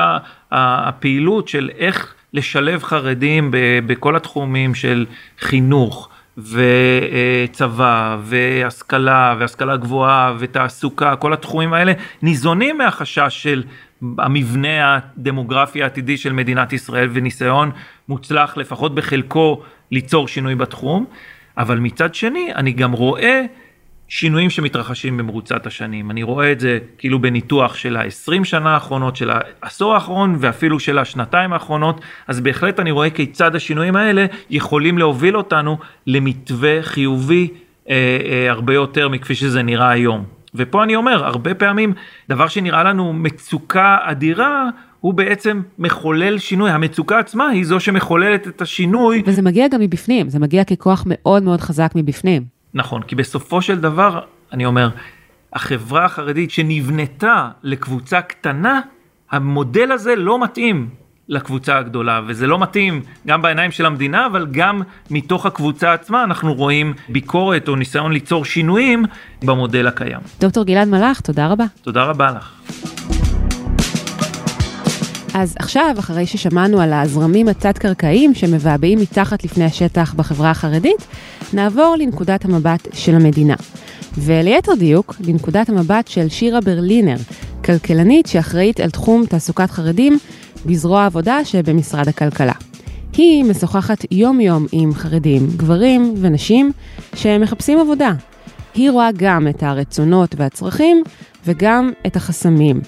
הפעילות 0.52 1.48
של 1.48 1.70
איך 1.78 2.14
לשלב 2.34 2.84
חרדים 2.84 3.52
בכל 3.86 4.16
התחומים 4.16 4.76
של 4.76 5.06
חינוך. 5.40 6.10
וצבא 6.38 8.18
והשכלה 8.22 9.36
והשכלה 9.40 9.78
גבוהה 9.78 10.34
ותעסוקה 10.40 11.16
כל 11.16 11.34
התחומים 11.34 11.74
האלה 11.74 11.94
ניזונים 12.22 12.78
מהחשש 12.78 13.44
של 13.44 13.64
המבנה 14.18 14.96
הדמוגרפי 14.98 15.84
העתידי 15.84 16.18
של 16.18 16.34
מדינת 16.34 16.74
ישראל 16.74 17.10
וניסיון 17.14 17.72
מוצלח 18.10 18.58
לפחות 18.58 18.96
בחלקו 18.96 19.62
ליצור 19.92 20.28
שינוי 20.28 20.56
בתחום, 20.56 21.06
אבל 21.58 21.80
מצד 21.80 22.16
שני 22.16 22.52
אני 22.56 22.72
גם 22.72 22.92
רואה 22.92 23.46
שינויים 24.08 24.50
שמתרחשים 24.50 25.18
במרוצת 25.18 25.66
השנים. 25.66 26.12
אני 26.12 26.24
רואה 26.24 26.52
את 26.52 26.60
זה 26.60 26.80
כאילו 26.98 27.20
בניתוח 27.20 27.76
של 27.76 27.98
ה-20 27.98 28.44
שנה 28.44 28.74
האחרונות, 28.74 29.16
של 29.16 29.30
העשור 29.34 29.94
האחרון 29.94 30.36
ואפילו 30.40 30.80
של 30.80 30.98
השנתיים 30.98 31.54
האחרונות, 31.54 32.02
אז 32.28 32.40
בהחלט 32.40 32.80
אני 32.80 32.92
רואה 32.92 33.10
כיצד 33.10 33.56
השינויים 33.56 33.96
האלה 33.96 34.26
יכולים 34.50 34.98
להוביל 34.98 35.38
אותנו 35.38 35.78
למתווה 36.08 36.82
חיובי 36.82 37.48
אה, 37.90 38.18
אה, 38.26 38.52
הרבה 38.52 38.74
יותר 38.74 39.10
מכפי 39.10 39.36
שזה 39.36 39.64
נראה 39.64 39.90
היום. 39.90 40.24
ופה 40.56 40.84
אני 40.84 40.96
אומר, 40.96 41.26
הרבה 41.26 41.54
פעמים 41.54 41.94
דבר 42.30 42.48
שנראה 42.48 42.84
לנו 42.84 43.14
מצוקה 43.14 43.98
אדירה, 44.02 44.70
הוא 45.00 45.14
בעצם 45.14 45.62
מחולל 45.80 46.38
שינוי, 46.38 46.72
המצוקה 46.72 47.20
עצמה 47.20 47.48
היא 47.48 47.66
זו 47.66 47.80
שמחוללת 47.80 48.48
את 48.48 48.62
השינוי. 48.62 49.24
וזה 49.26 49.42
מגיע 49.42 49.68
גם 49.68 49.82
מבפנים, 49.82 50.30
זה 50.30 50.40
מגיע 50.40 50.64
ככוח 50.64 51.04
מאוד 51.08 51.44
מאוד 51.44 51.62
חזק 51.62 51.92
מבפנים. 51.96 52.57
נכון, 52.74 53.02
כי 53.02 53.16
בסופו 53.16 53.62
של 53.62 53.80
דבר, 53.80 54.20
אני 54.54 54.66
אומר, 54.66 54.90
החברה 55.54 56.06
החרדית 56.06 56.52
שנבנתה 56.52 57.50
לקבוצה 57.64 58.22
קטנה, 58.22 58.82
המודל 59.32 59.92
הזה 59.92 60.16
לא 60.16 60.44
מתאים 60.44 60.90
לקבוצה 61.30 61.78
הגדולה, 61.78 62.22
וזה 62.28 62.48
לא 62.48 62.60
מתאים 62.60 63.02
גם 63.28 63.42
בעיניים 63.42 63.72
של 63.72 63.86
המדינה, 63.86 64.26
אבל 64.26 64.48
גם 64.52 64.82
מתוך 65.10 65.46
הקבוצה 65.46 65.94
עצמה 65.94 66.24
אנחנו 66.24 66.54
רואים 66.54 66.94
ביקורת 67.10 67.68
או 67.68 67.76
ניסיון 67.76 68.12
ליצור 68.12 68.46
שינויים 68.46 69.06
במודל 69.44 69.88
הקיים. 69.88 70.20
דוקטור 70.40 70.64
גלעד 70.64 70.88
מלאך, 70.88 71.22
תודה 71.22 71.48
רבה. 71.48 71.66
תודה 71.82 72.04
רבה 72.04 72.32
לך. 72.32 72.52
אז 75.34 75.56
עכשיו, 75.60 75.96
אחרי 76.00 76.26
ששמענו 76.26 76.82
על 76.82 76.94
הזרמים 76.94 77.48
התת-קרקעיים 77.48 78.34
שמבעבעים 78.34 79.00
מתחת 79.00 79.44
לפני 79.44 79.66
השטח 79.66 80.14
בחברה 80.14 80.52
החרדית, 80.52 81.08
נעבור 81.54 81.96
לנקודת 82.00 82.46
המבט 82.46 82.88
של 82.94 83.16
המדינה. 83.16 83.56
וליתר 84.18 84.76
דיוק, 84.76 85.16
לנקודת 85.20 85.70
המבט 85.70 86.08
של 86.08 86.30
שירה 86.30 86.62
ברלינר, 86.62 87.18
כלכלנית 87.66 88.28
שאחראית 88.28 88.80
על 88.80 88.90
תחום 88.90 89.26
תעסוקת 89.26 89.72
חרדים 89.72 90.18
בזרוע 90.66 91.02
העבודה 91.02 91.46
שבמשרד 91.46 92.08
הכלכלה. 92.08 92.54
היא 93.14 93.44
משוחחת 93.44 94.06
יום-יום 94.12 94.66
עם 94.72 94.94
חרדים, 94.94 95.48
גברים 95.58 96.14
ונשים 96.22 96.72
שמחפשים 97.16 97.80
עבודה. 97.80 98.12
היא 98.74 98.92
רואה 98.92 99.10
גם 99.18 99.48
את 99.48 99.64
הרצונות 99.64 100.36
והצרכים 100.38 101.04
וגם 101.46 101.92
את 102.08 102.16
החסמים. 102.16 102.82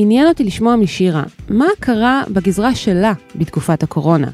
עניין 0.00 0.26
אותי 0.28 0.44
לשמוע 0.44 0.76
משירה, 0.76 1.22
מה 1.48 1.66
קרה 1.80 2.22
בגזרה 2.30 2.74
שלה 2.74 3.12
בתקופת 3.34 3.82
הקורונה? 3.82 4.28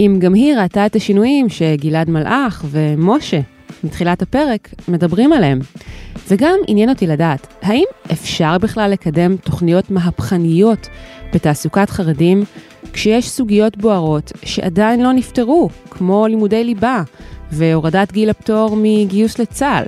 אם 0.00 0.16
גם 0.18 0.34
היא 0.34 0.54
ראתה 0.54 0.86
את 0.86 0.96
השינויים 0.96 1.48
שגלעד 1.48 2.10
מלאך 2.10 2.64
ומשה 2.70 3.40
מתחילת 3.84 4.22
הפרק 4.22 4.68
מדברים 4.88 5.32
עליהם. 5.32 5.58
וגם 6.28 6.58
עניין 6.66 6.88
אותי 6.88 7.06
לדעת, 7.06 7.46
האם 7.62 7.84
אפשר 8.12 8.58
בכלל 8.58 8.90
לקדם 8.90 9.36
תוכניות 9.36 9.90
מהפכניות 9.90 10.88
בתעסוקת 11.34 11.90
חרדים 11.90 12.44
כשיש 12.92 13.28
סוגיות 13.28 13.76
בוערות 13.76 14.32
שעדיין 14.44 15.02
לא 15.02 15.12
נפתרו, 15.12 15.68
כמו 15.90 16.26
לימודי 16.26 16.64
ליבה 16.64 17.02
והורדת 17.52 18.12
גיל 18.12 18.30
הפטור 18.30 18.76
מגיוס 18.76 19.38
לצה"ל. 19.38 19.84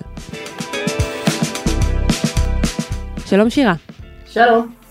שלום 3.26 3.50
שירה. 3.50 3.74
שלום. 4.26 4.81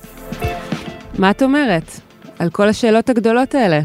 מה 1.20 1.32
את 1.32 1.44
אומרת 1.44 1.92
על 2.40 2.50
כל 2.50 2.68
השאלות 2.70 3.10
הגדולות 3.10 3.56
האלה? 3.56 3.80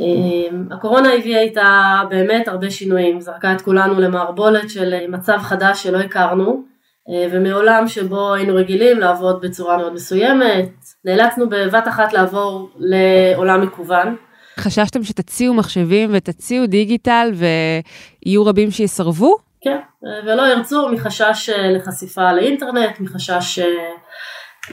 אמ, 0.00 0.64
הקורונה 0.70 1.12
הביאה 1.14 1.40
איתה 1.40 2.00
באמת 2.10 2.48
הרבה 2.48 2.70
שינויים, 2.70 3.20
זרקה 3.20 3.52
את 3.52 3.60
כולנו 3.60 4.00
למערבולת 4.00 4.70
של 4.70 4.94
מצב 5.08 5.38
חדש 5.38 5.82
שלא 5.82 5.98
הכרנו, 5.98 6.62
אה, 7.10 7.26
ומעולם 7.32 7.88
שבו 7.88 8.34
היינו 8.34 8.54
רגילים 8.54 9.00
לעבוד 9.00 9.40
בצורה 9.40 9.76
מאוד 9.76 9.92
מסוימת, 9.92 10.70
נאלצנו 11.04 11.48
בבת 11.48 11.88
אחת 11.88 12.12
לעבור 12.12 12.70
לעולם 12.78 13.62
מקוון. 13.62 14.16
חששתם 14.58 15.04
שתציעו 15.04 15.54
מחשבים 15.54 16.10
ותציעו 16.12 16.66
דיגיטל 16.66 17.32
ויהיו 17.34 18.46
רבים 18.46 18.70
שיסרבו? 18.70 19.36
כן, 19.60 19.78
ולא 20.26 20.42
ירצו 20.42 20.88
מחשש 20.88 21.48
אה, 21.48 21.72
לחשיפה 21.72 22.32
לאינטרנט, 22.32 23.00
מחשש 23.00 23.58
אה, 23.58 23.66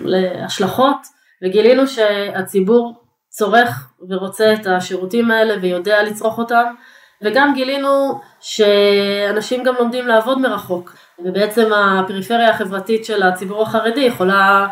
להשלכות, 0.01 1.17
וגילינו 1.44 1.88
שהציבור 1.88 2.94
צורך 3.29 3.94
ורוצה 4.10 4.53
את 4.53 4.67
השירותים 4.67 5.32
האלה 5.32 5.56
ויודע 5.62 6.03
לצרוך 6.03 6.38
אותם, 6.38 6.74
וגם 7.22 7.53
גילינו 7.56 8.20
שאנשים 8.39 9.63
גם 9.63 9.75
לומדים 9.79 10.08
לעבוד 10.08 10.39
מרחוק, 10.39 10.96
ובעצם 11.25 11.74
הפריפריה 11.74 12.50
החברתית 12.50 13.06
של 13.06 13.24
הציבור 13.24 13.62
החרדי 13.62 14.01
יכולה 14.01 14.67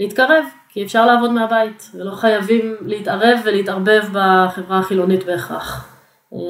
להתקרב, 0.00 0.44
כי 0.68 0.84
אפשר 0.84 1.06
לעבוד 1.06 1.30
מהבית, 1.30 1.90
ולא 1.94 2.14
חייבים 2.14 2.76
להתערב 2.80 3.38
ולהתערבב 3.44 4.04
בחברה 4.12 4.78
החילונית 4.78 5.24
בהכרח. 5.24 5.94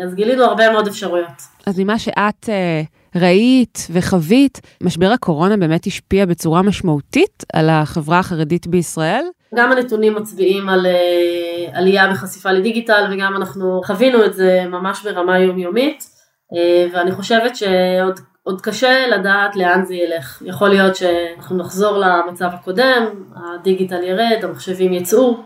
אז 0.04 0.14
גילינו 0.14 0.44
הרבה 0.44 0.70
מאוד 0.70 0.86
אפשרויות. 0.86 1.42
אז 1.66 1.80
ממה 1.80 1.98
שאת 1.98 2.48
אה, 2.48 2.82
ראית 3.16 3.86
וחווית, 3.90 4.60
משבר 4.82 5.10
הקורונה 5.10 5.56
באמת 5.56 5.86
השפיע 5.86 6.26
בצורה 6.26 6.62
משמעותית 6.62 7.44
על 7.52 7.68
החברה 7.70 8.18
החרדית 8.18 8.66
בישראל? 8.66 9.24
גם 9.54 9.72
הנתונים 9.72 10.14
מצביעים 10.14 10.68
על 10.68 10.86
uh, 10.86 11.76
עלייה 11.76 12.10
בחשיפה 12.10 12.52
לדיגיטל 12.52 13.08
וגם 13.12 13.36
אנחנו 13.36 13.80
חווינו 13.84 14.24
את 14.24 14.34
זה 14.34 14.64
ממש 14.68 15.02
ברמה 15.04 15.38
יומיומית 15.38 16.02
uh, 16.02 16.56
ואני 16.94 17.12
חושבת 17.12 17.56
שעוד 17.56 18.60
קשה 18.62 19.06
לדעת 19.06 19.56
לאן 19.56 19.84
זה 19.84 19.94
ילך. 19.94 20.42
יכול 20.46 20.68
להיות 20.68 20.96
שאנחנו 20.96 21.56
נחזור 21.56 21.98
למצב 21.98 22.48
הקודם, 22.52 23.04
הדיגיטל 23.36 24.02
ירד, 24.02 24.38
המחשבים 24.42 24.92
יצאו, 24.92 25.36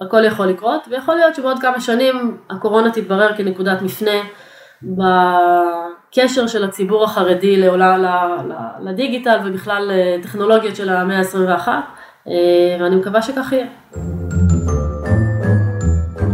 הכל 0.00 0.24
יכול 0.24 0.46
לקרות 0.46 0.88
ויכול 0.90 1.14
להיות 1.14 1.34
שבעוד 1.34 1.58
כמה 1.58 1.80
שנים 1.80 2.36
הקורונה 2.50 2.90
תתברר 2.90 3.36
כנקודת 3.36 3.82
מפנה 3.82 4.20
בקשר 6.12 6.46
של 6.46 6.64
הציבור 6.64 7.04
החרדי 7.04 7.56
לעולם 7.56 8.04
לדיגיטל 8.80 9.38
ובכלל 9.44 9.90
לטכנולוגיות 9.92 10.76
של 10.76 10.88
המאה 10.88 11.18
ה-21 11.18 11.68
אה, 12.28 12.76
ואני 12.80 12.96
מקווה 12.96 13.22
שכך 13.22 13.52
יהיה. 13.52 13.66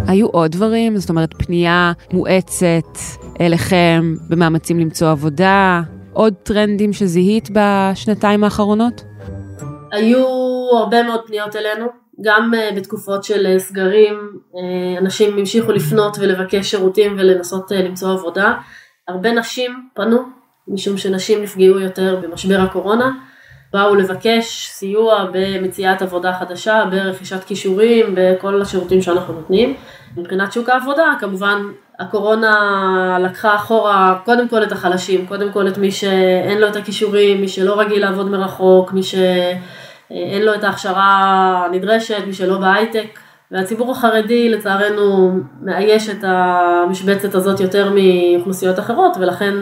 היו 0.09 0.27
עוד 0.27 0.51
דברים? 0.51 0.97
זאת 0.97 1.11
אומרת, 1.11 1.35
פנייה 1.39 1.93
מואצת 2.13 2.99
אליכם 3.41 4.15
במאמצים 4.29 4.81
למצוא 4.81 5.11
עבודה? 5.11 5.83
עוד 6.13 6.35
טרנדים 6.43 6.93
שזיהית 6.93 7.49
בשנתיים 7.53 8.45
האחרונות? 8.45 9.05
היו 9.93 10.27
הרבה 10.79 11.03
מאוד 11.03 11.21
פניות 11.27 11.57
אלינו, 11.57 11.87
גם 12.21 12.53
אה, 12.55 12.71
בתקופות 12.77 13.25
של 13.25 13.47
אה, 13.47 13.59
סגרים, 13.59 14.15
אנשים 14.99 15.39
המשיכו 15.39 15.73
לפנות 15.73 16.17
ולבקש 16.21 16.71
שירותים 16.71 17.15
ולנסות 17.19 17.71
למצוא 17.71 18.13
עבודה. 18.13 18.55
הרבה 19.09 19.33
נשים 19.33 19.89
פנו, 19.95 20.23
משום 20.69 20.97
שנשים 20.97 21.43
נפגעו 21.43 21.81
יותר 21.81 22.21
במשבר 22.23 22.61
הקורונה. 22.61 23.11
באו 23.73 23.95
לבקש 23.95 24.69
סיוע 24.73 25.25
במציאת 25.33 26.03
עבודה 26.03 26.33
חדשה, 26.33 26.85
ברכישת 26.91 27.45
כישורים, 27.45 28.15
בכל 28.15 28.63
השירותים 28.63 29.03
שאנחנו 29.03 29.35
נותנים. 29.35 29.75
מבחינת 30.17 30.53
שוק 30.53 30.69
העבודה, 30.69 31.15
כמובן 31.21 31.63
הקורונה 31.99 33.19
לקחה 33.21 33.55
אחורה 33.55 34.19
קודם 34.25 34.49
כל 34.49 34.63
את 34.63 34.73
החלשים, 34.73 35.27
קודם 35.27 35.53
כל 35.53 35.69
את 35.69 35.79
מי 35.79 35.91
שאין 35.91 36.59
לו 36.59 36.69
את 36.69 36.77
הכישורים, 36.77 37.41
מי 37.41 37.49
שלא 37.49 37.81
רגיל 37.81 38.01
לעבוד 38.01 38.31
מרחוק, 38.31 38.93
מי 38.93 39.03
שאין 39.03 40.43
לו 40.43 40.55
את 40.55 40.65
ההכשרה 40.65 41.63
הנדרשת, 41.67 42.23
מי 42.27 42.33
שלא 42.33 42.59
בהייטק. 42.59 43.19
והציבור 43.51 43.93
החרדי 43.93 44.49
לצערנו 44.49 45.39
מאייש 45.63 46.09
את 46.09 46.25
המשבצת 46.25 47.35
הזאת 47.35 47.61
יותר 47.61 47.93
מאוכלוסיות 47.95 48.79
אחרות 48.79 49.17
ולכן 49.21 49.55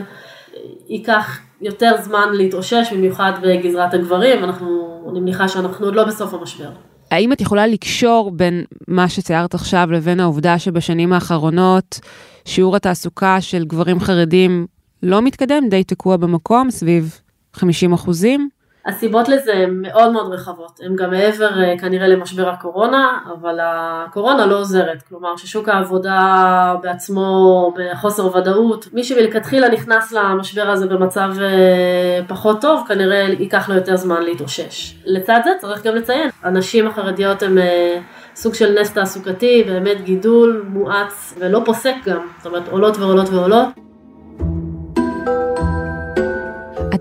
ייקח 0.88 1.38
יותר 1.61 1.92
זמן 2.03 2.29
להתאושש, 2.33 2.92
במיוחד 2.92 3.33
בגזרת 3.42 3.94
הגברים, 3.94 4.44
אנחנו, 4.44 5.01
אני 5.11 5.20
מניחה 5.20 5.49
שאנחנו 5.49 5.87
עוד 5.87 5.94
לא 5.94 6.05
בסוף 6.05 6.35
המשבר. 6.35 6.70
האם 7.11 7.33
את 7.33 7.40
יכולה 7.40 7.66
לקשור 7.66 8.31
בין 8.31 8.64
מה 8.88 9.09
שציירת 9.09 9.55
עכשיו 9.55 9.88
לבין 9.92 10.20
העובדה 10.20 10.59
שבשנים 10.59 11.12
האחרונות 11.12 12.01
שיעור 12.44 12.77
התעסוקה 12.77 13.40
של 13.40 13.64
גברים 13.64 14.01
חרדים 14.01 14.66
לא 15.03 15.23
מתקדם, 15.23 15.68
די 15.70 15.85
תקוע 15.85 16.16
במקום, 16.16 16.70
סביב 16.70 17.20
50 17.53 17.92
אחוזים? 17.92 18.49
הסיבות 18.87 19.29
לזה 19.29 19.53
הן 19.53 19.83
מאוד 19.83 20.12
מאוד 20.12 20.33
רחבות, 20.33 20.81
הן 20.83 20.97
גם 20.97 21.11
מעבר 21.11 21.62
אה, 21.62 21.79
כנראה 21.79 22.09
למשבר 22.09 22.49
הקורונה, 22.49 23.18
אבל 23.35 23.59
הקורונה 23.62 24.47
לא 24.47 24.59
עוזרת, 24.59 25.03
כלומר 25.03 25.37
ששוק 25.37 25.68
העבודה 25.68 26.75
בעצמו 26.83 27.73
בחוסר 27.77 28.37
ודאות, 28.37 28.88
מי 28.92 29.05
שמלכתחילה 29.05 29.68
נכנס 29.68 30.12
למשבר 30.12 30.70
הזה 30.70 30.87
במצב 30.87 31.33
אה, 31.40 32.20
פחות 32.29 32.61
טוב, 32.61 32.85
כנראה 32.88 33.27
ייקח 33.38 33.68
לו 33.68 33.75
יותר 33.75 33.97
זמן 33.97 34.23
להתאושש. 34.23 34.94
לצד 35.05 35.40
זה 35.44 35.51
צריך 35.61 35.87
גם 35.87 35.94
לציין, 35.94 36.31
הנשים 36.42 36.87
החרדיות 36.87 37.42
הן 37.42 37.59
אה, 37.59 37.99
סוג 38.37 38.55
של 38.55 38.81
נס 38.81 38.92
תעסוקתי, 38.92 39.64
באמת 39.66 40.01
גידול 40.05 40.64
מואץ 40.68 41.35
ולא 41.38 41.62
פוסק 41.64 41.94
גם, 42.07 42.27
זאת 42.37 42.47
אומרת 42.47 42.68
עולות 42.68 42.97
ועולות 42.97 43.29
ועולות. 43.29 43.66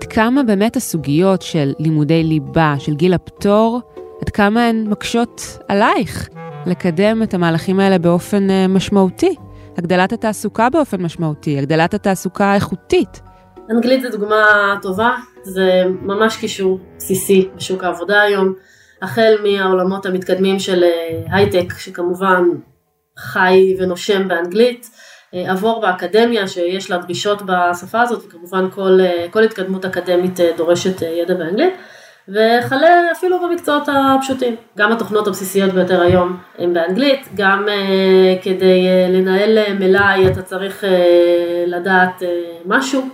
כמה 0.06 0.42
באמת 0.42 0.76
הסוגיות 0.76 1.42
של 1.42 1.72
לימודי 1.78 2.22
ליבה, 2.22 2.74
של 2.78 2.94
גיל 2.94 3.14
הפטור, 3.14 3.80
עד 4.20 4.30
כמה 4.30 4.68
הן 4.68 4.86
מקשות 4.88 5.58
עלייך 5.68 6.28
לקדם 6.66 7.22
את 7.22 7.34
המהלכים 7.34 7.80
האלה 7.80 7.98
באופן 7.98 8.46
uh, 8.50 8.68
משמעותי? 8.68 9.34
הגדלת 9.78 10.12
התעסוקה 10.12 10.70
באופן 10.70 11.02
משמעותי, 11.02 11.58
הגדלת 11.58 11.94
התעסוקה 11.94 12.44
האיכותית. 12.44 13.20
אנגלית 13.70 14.02
זו 14.02 14.08
דוגמה 14.10 14.74
טובה, 14.82 15.10
זה 15.42 15.82
ממש 16.02 16.36
קישור 16.36 16.78
בסיסי 16.98 17.48
בשוק 17.56 17.84
העבודה 17.84 18.20
היום, 18.20 18.54
החל 19.02 19.34
מהעולמות 19.42 20.06
המתקדמים 20.06 20.58
של 20.58 20.84
אה, 20.84 21.36
הייטק, 21.36 21.78
שכמובן 21.78 22.44
חי 23.18 23.76
ונושם 23.78 24.28
באנגלית, 24.28 24.90
אה, 24.92 25.13
עבור 25.34 25.80
באקדמיה 25.80 26.48
שיש 26.48 26.90
לה 26.90 26.98
דרישות 26.98 27.42
בשפה 27.46 28.00
הזאת 28.00 28.24
וכמובן 28.26 28.70
כל, 28.70 28.98
אה, 29.00 29.26
כל 29.30 29.42
התקדמות 29.42 29.84
אקדמית 29.84 30.40
אה, 30.40 30.50
דורשת 30.56 31.02
ידע 31.02 31.34
באנגלית 31.34 31.74
וכלה 32.28 33.12
אפילו 33.12 33.40
במקצועות 33.40 33.88
הפשוטים. 33.88 34.56
גם 34.78 34.92
התוכנות 34.92 35.26
הבסיסיות 35.26 35.72
ביותר 35.72 36.00
היום 36.00 36.36
הן 36.58 36.74
באנגלית, 36.74 37.28
גם 37.34 37.66
uh, 37.66 38.44
כדי 38.44 38.86
לנהל 39.08 39.58
מלאי 39.78 40.28
אתה 40.28 40.42
צריך 40.42 40.84
לדעת 41.66 42.22
משהו. 42.66 43.08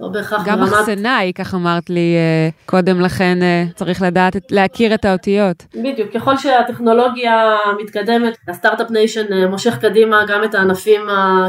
לא 0.00 0.08
בהכרח 0.08 0.42
גם 0.46 0.60
מחסנאי, 0.62 1.32
כך 1.34 1.54
אמרת 1.54 1.90
לי 1.90 2.16
אה, 2.16 2.66
קודם 2.66 3.00
לכן, 3.00 3.38
אה, 3.40 3.74
צריך 3.74 4.02
לדעת, 4.02 4.36
להכיר 4.50 4.94
את 4.94 5.04
האותיות. 5.04 5.56
בדיוק, 5.74 6.12
ככל 6.14 6.36
שהטכנולוגיה 6.36 7.56
מתקדמת, 7.80 8.36
ה 8.48 8.53
Start-Up 8.53 8.90
Nation 8.90 9.26
אה, 9.26 9.48
מושך 9.50 9.78
קדימה 9.80 10.24
גם 10.28 10.44
את 10.44 10.54
הענפים 10.54 11.00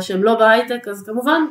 שהם 0.02 0.24
לא 0.24 0.36
בהייטק, 0.36 0.88
אז 0.88 1.04
כמובן 1.06 1.42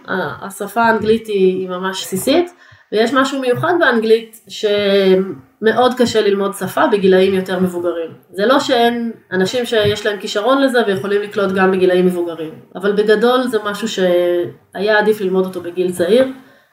השפה 0.42 0.82
האנגלית 0.82 1.26
היא, 1.26 1.68
ממש 1.68 2.02
בסיסית, 2.02 2.50
ויש 2.92 3.12
משהו 3.12 3.40
מיוחד 3.40 3.72
באנגלית 3.78 4.40
שמאוד 4.48 5.94
קשה 5.98 6.20
ללמוד 6.20 6.54
שפה 6.54 6.86
בגילאים 6.86 7.34
יותר 7.34 7.60
מבוגרים. 7.60 8.10
זה 8.30 8.46
לא 8.46 8.60
שאין 8.60 9.12
אנשים 9.32 9.66
שיש 9.66 10.06
להם 10.06 10.20
כישרון 10.20 10.62
לזה 10.62 10.78
ויכולים 10.86 11.22
לקלוט 11.22 11.52
גם 11.52 11.70
בגילאים 11.70 12.06
מבוגרים, 12.06 12.50
אבל 12.74 12.92
בגדול 12.92 13.42
זה 13.42 13.58
משהו 13.64 13.88
שהיה 13.88 14.98
עדיף 14.98 15.20
ללמוד 15.20 15.44
אותו 15.44 15.60
בגיל 15.60 15.92
צעיר. 15.92 16.24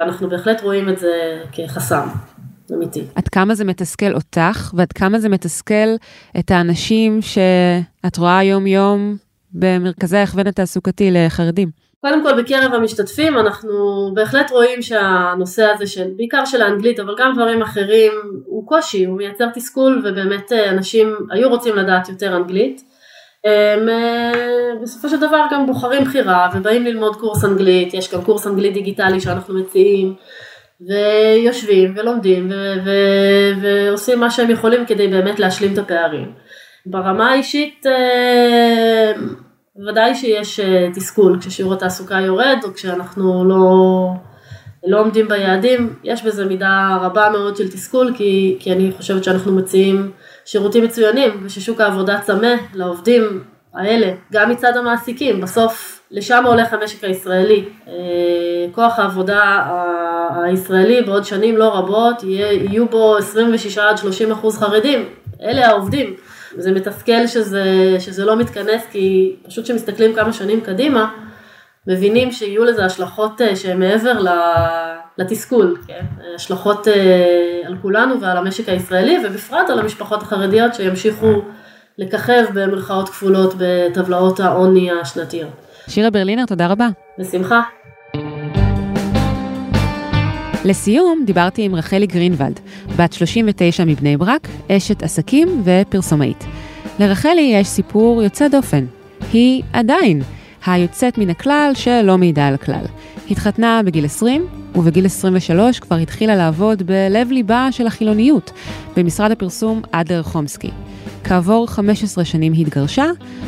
אנחנו 0.01 0.29
בהחלט 0.29 0.61
רואים 0.61 0.89
את 0.89 0.99
זה 0.99 1.43
כחסם. 1.51 2.07
אמיתי. 2.73 3.03
עד 3.15 3.27
כמה 3.27 3.55
זה 3.55 3.65
מתסכל 3.65 4.13
אותך, 4.13 4.71
ועד 4.73 4.91
כמה 4.91 5.19
זה 5.19 5.29
מתסכל 5.29 5.95
את 6.39 6.51
האנשים 6.51 7.19
שאת 7.21 8.17
רואה 8.17 8.43
יום-יום 8.43 9.15
במרכזי 9.53 10.17
ההכוון 10.17 10.47
התעסוקתי 10.47 11.11
לחרדים? 11.11 11.69
קודם 12.01 12.23
כל 12.23 12.41
בקרב 12.41 12.73
המשתתפים 12.73 13.37
אנחנו 13.37 13.73
בהחלט 14.13 14.51
רואים 14.51 14.81
שהנושא 14.81 15.63
הזה 15.63 15.87
של 15.87 16.07
בעיקר 16.17 16.45
של 16.45 16.61
האנגלית 16.61 16.99
אבל 16.99 17.15
גם 17.17 17.33
דברים 17.35 17.61
אחרים 17.61 18.11
הוא 18.45 18.67
קושי 18.67 19.05
הוא 19.05 19.17
מייצר 19.17 19.45
תסכול 19.53 20.03
ובאמת 20.05 20.51
אה, 20.51 20.69
אנשים 20.69 21.15
היו 21.31 21.49
רוצים 21.49 21.75
לדעת 21.75 22.09
יותר 22.09 22.37
אנגלית 22.37 22.81
הם 23.43 23.89
בסופו 24.81 25.09
של 25.09 25.19
דבר 25.19 25.45
גם 25.51 25.65
בוחרים 25.65 26.03
בחירה 26.03 26.49
ובאים 26.53 26.85
ללמוד 26.85 27.15
קורס 27.15 27.45
אנגלית, 27.45 27.93
יש 27.93 28.13
גם 28.13 28.21
קורס 28.21 28.47
אנגלית 28.47 28.73
דיגיטלי 28.73 29.19
שאנחנו 29.19 29.59
מציעים 29.59 30.15
ויושבים 30.81 31.93
ולומדים 31.97 32.49
ו- 32.51 32.73
ו- 32.85 33.61
ועושים 33.61 34.19
מה 34.19 34.31
שהם 34.31 34.49
יכולים 34.49 34.85
כדי 34.85 35.07
באמת 35.07 35.39
להשלים 35.39 35.73
את 35.73 35.77
הפערים. 35.77 36.31
ברמה 36.85 37.31
האישית 37.31 37.85
ודאי 39.87 40.15
שיש 40.15 40.59
תסכול 40.93 41.39
כששיעור 41.39 41.73
התעסוקה 41.73 42.15
יורד 42.15 42.57
או 42.63 42.73
כשאנחנו 42.73 43.45
לא, 43.45 43.73
לא 44.87 44.99
עומדים 44.99 45.27
ביעדים, 45.27 45.95
יש 46.03 46.23
בזה 46.23 46.45
מידה 46.45 46.97
רבה 47.01 47.29
מאוד 47.29 47.57
של 47.57 47.67
תסכול 47.67 48.13
כי, 48.17 48.55
כי 48.59 48.71
אני 48.71 48.91
חושבת 48.97 49.23
שאנחנו 49.23 49.51
מציעים 49.51 50.11
שירותים 50.45 50.83
מצוינים 50.83 51.43
וששוק 51.43 51.81
העבודה 51.81 52.19
צמא 52.19 52.53
לעובדים 52.73 53.43
האלה, 53.73 54.13
גם 54.33 54.49
מצד 54.49 54.77
המעסיקים, 54.77 55.41
בסוף 55.41 56.01
לשם 56.11 56.45
הולך 56.45 56.73
המשק 56.73 57.03
הישראלי. 57.03 57.65
אה, 57.87 57.93
כוח 58.71 58.99
העבודה 58.99 59.67
הישראלי 60.43 61.01
בעוד 61.01 61.25
שנים 61.25 61.57
לא 61.57 61.77
רבות 61.77 62.23
יהיו 62.23 62.85
בו 62.85 63.17
26 63.17 63.77
עד 63.77 63.97
30 63.97 64.31
אחוז 64.31 64.57
חרדים, 64.57 65.05
אלה 65.41 65.67
העובדים. 65.67 66.15
זה 66.57 66.71
מתסכל 66.71 67.27
שזה, 67.27 67.95
שזה 67.99 68.25
לא 68.25 68.35
מתכנס 68.35 68.81
כי 68.91 69.35
פשוט 69.47 69.63
כשמסתכלים 69.63 70.13
כמה 70.13 70.33
שנים 70.33 70.61
קדימה, 70.61 71.11
מבינים 71.87 72.31
שיהיו 72.31 72.65
לזה 72.65 72.85
השלכות 72.85 73.41
אה, 73.41 73.55
שהן 73.55 73.79
מעבר 73.79 74.19
לתסכול, 75.17 75.77
כן? 75.87 76.05
השלכות 76.35 76.87
אה, 76.87 77.61
על 77.65 77.75
כולנו 77.81 78.21
ועל 78.21 78.37
המשק 78.37 78.69
הישראלי 78.69 79.17
ובפרט 79.25 79.69
על 79.69 79.79
המשפחות 79.79 80.21
החרדיות 80.21 80.75
שימשיכו 80.75 81.41
לככב 81.97 82.45
במרכאות 82.53 83.09
כפולות 83.09 83.53
בטבלאות 83.57 84.39
העוני 84.39 84.91
השנתיות. 85.01 85.49
שירה 85.87 86.09
ברלינר, 86.09 86.45
תודה 86.45 86.67
רבה. 86.67 86.89
בשמחה. 87.19 87.61
לסיום, 90.65 91.23
דיברתי 91.25 91.61
עם 91.61 91.75
רחלי 91.75 92.07
גרינוולד, 92.07 92.59
בת 92.97 93.13
39 93.13 93.85
מבני 93.85 94.17
ברק, 94.17 94.47
אשת 94.71 95.03
עסקים 95.03 95.63
ופרסומאית. 95.65 96.43
לרחלי 96.99 97.51
יש 97.53 97.67
סיפור 97.67 98.23
יוצא 98.23 98.47
דופן. 98.47 98.85
היא 99.33 99.63
עדיין 99.73 100.21
היוצאת 100.65 101.17
מן 101.17 101.29
הכלל 101.29 101.71
שלא 101.73 102.17
מעידה 102.17 102.47
על 102.47 102.53
הכלל. 102.53 102.85
התחתנה 103.31 103.81
בגיל 103.85 104.05
20, 104.05 104.45
ובגיל 104.75 105.05
23 105.05 105.79
כבר 105.79 105.95
התחילה 105.95 106.35
לעבוד 106.35 106.83
בלב 106.83 107.31
ליבה 107.31 107.67
של 107.71 107.87
החילוניות, 107.87 108.51
במשרד 108.97 109.31
הפרסום 109.31 109.81
אדר 109.91 110.23
חומסקי. 110.23 110.71
כעבור 111.23 111.67
15 111.67 112.25
שנים 112.25 112.53
התגרשה, 112.53 113.05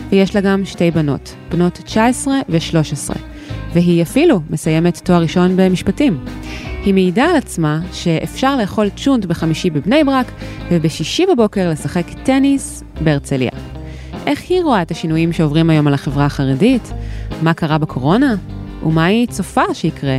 ויש 0.10 0.36
לה 0.36 0.42
גם 0.42 0.66
שתי 0.66 0.92
בנות, 0.92 1.36
בנות 1.52 1.74
19 1.74 2.34
ו-13. 2.50 3.16
והיא 3.74 4.02
אפילו 4.02 4.40
מסיימת 4.50 4.98
תואר 4.98 5.22
ראשון 5.22 5.58
במשפטים. 5.58 6.26
היא 6.86 6.94
מעידה 6.94 7.26
על 7.26 7.36
עצמה 7.36 7.80
שאפשר 7.94 8.58
לאכול 8.58 8.90
צ'ונט 8.96 9.26
בחמישי 9.26 9.70
בבני 9.70 10.04
ברק, 10.04 10.32
ובשישי 10.72 11.26
בבוקר 11.26 11.70
לשחק 11.70 12.06
טניס 12.24 12.84
בהרצליה. 13.02 13.63
איך 14.28 14.40
היא 14.50 14.64
רואה 14.64 14.82
את 14.82 14.92
השינויים 14.92 15.34
שעוברים 15.34 15.70
היום 15.70 15.88
על 15.88 15.94
החברה 15.94 16.26
החרדית? 16.26 16.84
מה 17.42 17.54
קרה 17.54 17.78
בקורונה? 17.78 18.36
ומה 18.84 19.06
היא 19.06 19.28
צופה 19.28 19.74
שיקרה 19.74 20.18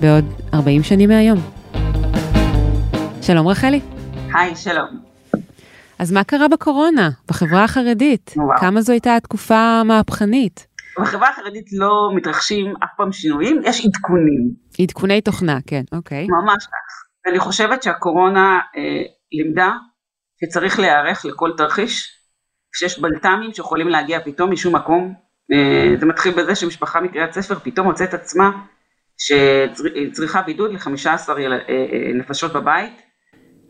בעוד 0.00 0.24
40 0.54 0.82
שנים 0.82 1.08
מהיום? 1.08 1.38
שלום 3.22 3.48
רחלי. 3.48 3.80
היי, 4.34 4.56
שלום. 4.56 4.88
אז 5.98 6.12
מה 6.12 6.24
קרה 6.24 6.48
בקורונה, 6.48 7.10
בחברה 7.28 7.64
החרדית? 7.64 8.34
וואו. 8.36 8.58
כמה 8.60 8.80
זו 8.80 8.92
הייתה 8.92 9.16
תקופה 9.22 9.82
מהפכנית? 9.84 10.66
בחברה 11.00 11.28
החרדית 11.28 11.66
לא 11.72 12.10
מתרחשים 12.16 12.74
אף 12.84 12.90
פעם 12.96 13.12
שינויים, 13.12 13.60
יש 13.64 13.86
עדכונים. 13.86 14.50
עדכוני 14.80 15.20
תוכנה, 15.20 15.58
כן, 15.66 15.82
אוקיי. 15.92 16.26
ממש 16.26 16.66
כך. 16.66 17.04
ואני 17.26 17.38
חושבת 17.38 17.82
שהקורונה 17.82 18.58
אה, 18.76 19.02
לימדה 19.32 19.72
שצריך 20.40 20.78
להיערך 20.78 21.24
לכל 21.24 21.50
תרחיש, 21.56 22.13
כשיש 22.74 22.98
בלת"מים 22.98 23.54
שיכולים 23.54 23.88
להגיע 23.88 24.20
פתאום 24.20 24.52
משום 24.52 24.74
מקום. 24.74 25.14
אה, 25.52 25.94
זה 26.00 26.06
מתחיל 26.06 26.34
בזה 26.34 26.54
שמשפחה 26.54 27.00
מקריית 27.00 27.32
ספר 27.32 27.54
פתאום 27.62 27.86
מוצאת 27.86 28.14
עצמה 28.14 28.50
שצריכה 29.18 30.42
בידוד 30.42 30.72
ל-15 30.72 31.08
אה, 31.08 31.34
אה, 31.68 32.12
נפשות 32.14 32.52
בבית. 32.52 33.02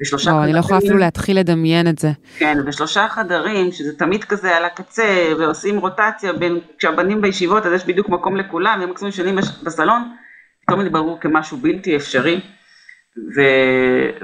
ושלושה 0.03 0.31
חדרים. 0.31 0.45
אני 0.45 0.53
לא 0.53 0.59
יכולה 0.59 0.79
אפילו 0.79 0.99
להתחיל 0.99 1.39
לדמיין 1.39 1.89
את 1.89 1.99
זה. 1.99 2.11
כן, 2.39 2.59
ושלושה 2.67 3.09
חדרים, 3.09 3.73
שזה 3.73 3.99
תמיד 3.99 4.25
כזה 4.25 4.57
על 4.57 4.65
הקצה, 4.65 5.33
ועושים 5.39 5.79
רוטציה 5.79 6.33
בין, 6.33 6.59
כשהבנים 6.79 7.21
בישיבות, 7.21 7.67
אז 7.67 7.73
יש 7.73 7.87
בדיוק 7.87 8.09
מקום 8.09 8.37
לכולם, 8.37 8.77
והם 8.81 8.91
מקסימום 8.91 9.09
ישנים 9.09 9.37
בסלון, 9.63 10.03
פתאום 10.67 10.83
זה 10.83 10.91
ברור 10.91 11.21
כמשהו 11.21 11.57
בלתי 11.57 11.97
אפשרי. 11.97 12.41
ו, 13.37 13.41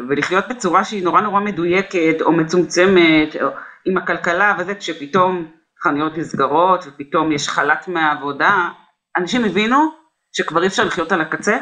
ולחיות 0.08 0.44
בצורה 0.50 0.84
שהיא 0.84 1.04
נורא 1.04 1.20
נורא 1.20 1.40
מדויקת, 1.40 2.20
או 2.20 2.32
מצומצמת, 2.32 3.36
או 3.42 3.48
עם 3.86 3.96
הכלכלה 3.98 4.56
וזה, 4.58 4.74
כשפתאום 4.74 5.46
חנויות 5.82 6.18
נסגרות, 6.18 6.84
ופתאום 6.86 7.32
יש 7.32 7.48
חל"ת 7.48 7.88
מהעבודה, 7.88 8.68
אנשים 9.16 9.44
הבינו 9.44 9.76
שכבר 10.36 10.62
אי 10.62 10.66
אפשר 10.66 10.84
לחיות 10.84 11.12
על 11.12 11.20
הקצה, 11.20 11.58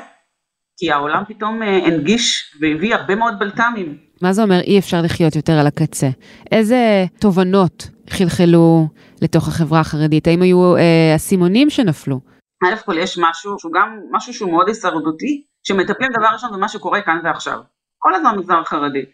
כי 0.78 0.90
העולם 0.92 1.22
פתאום 1.28 1.62
אה, 1.62 1.86
הנגיש 1.86 2.54
והביא 2.60 2.94
הרבה 2.94 3.14
מאוד 3.14 3.38
בלת"מים. 3.38 3.98
מה 4.22 4.32
זה 4.32 4.42
אומר 4.42 4.60
אי 4.60 4.78
אפשר 4.78 5.02
לחיות 5.02 5.36
יותר 5.36 5.52
על 5.52 5.66
הקצה? 5.66 6.08
איזה 6.52 7.04
תובנות 7.20 7.88
חלחלו 8.10 8.88
לתוך 9.22 9.48
החברה 9.48 9.80
החרדית? 9.80 10.26
האם 10.26 10.42
היו 10.42 10.76
אה, 10.76 11.16
אסימונים 11.16 11.70
שנפלו? 11.70 12.20
א' 12.64 12.76
כל 12.84 12.98
יש 12.98 13.18
משהו 13.22 13.56
שהוא 13.58 13.72
גם 13.72 13.98
משהו 14.10 14.34
שהוא 14.34 14.50
מאוד 14.50 14.68
הישרדותי, 14.68 15.44
שמטפלים 15.62 16.10
דבר 16.18 16.28
ראשון 16.32 16.50
במה 16.52 16.68
שקורה 16.68 17.00
כאן 17.00 17.20
ועכשיו. 17.24 17.58
כל 17.98 18.14
הזמן 18.14 18.36
במגזר 18.36 18.58
החרדי. 18.58 19.04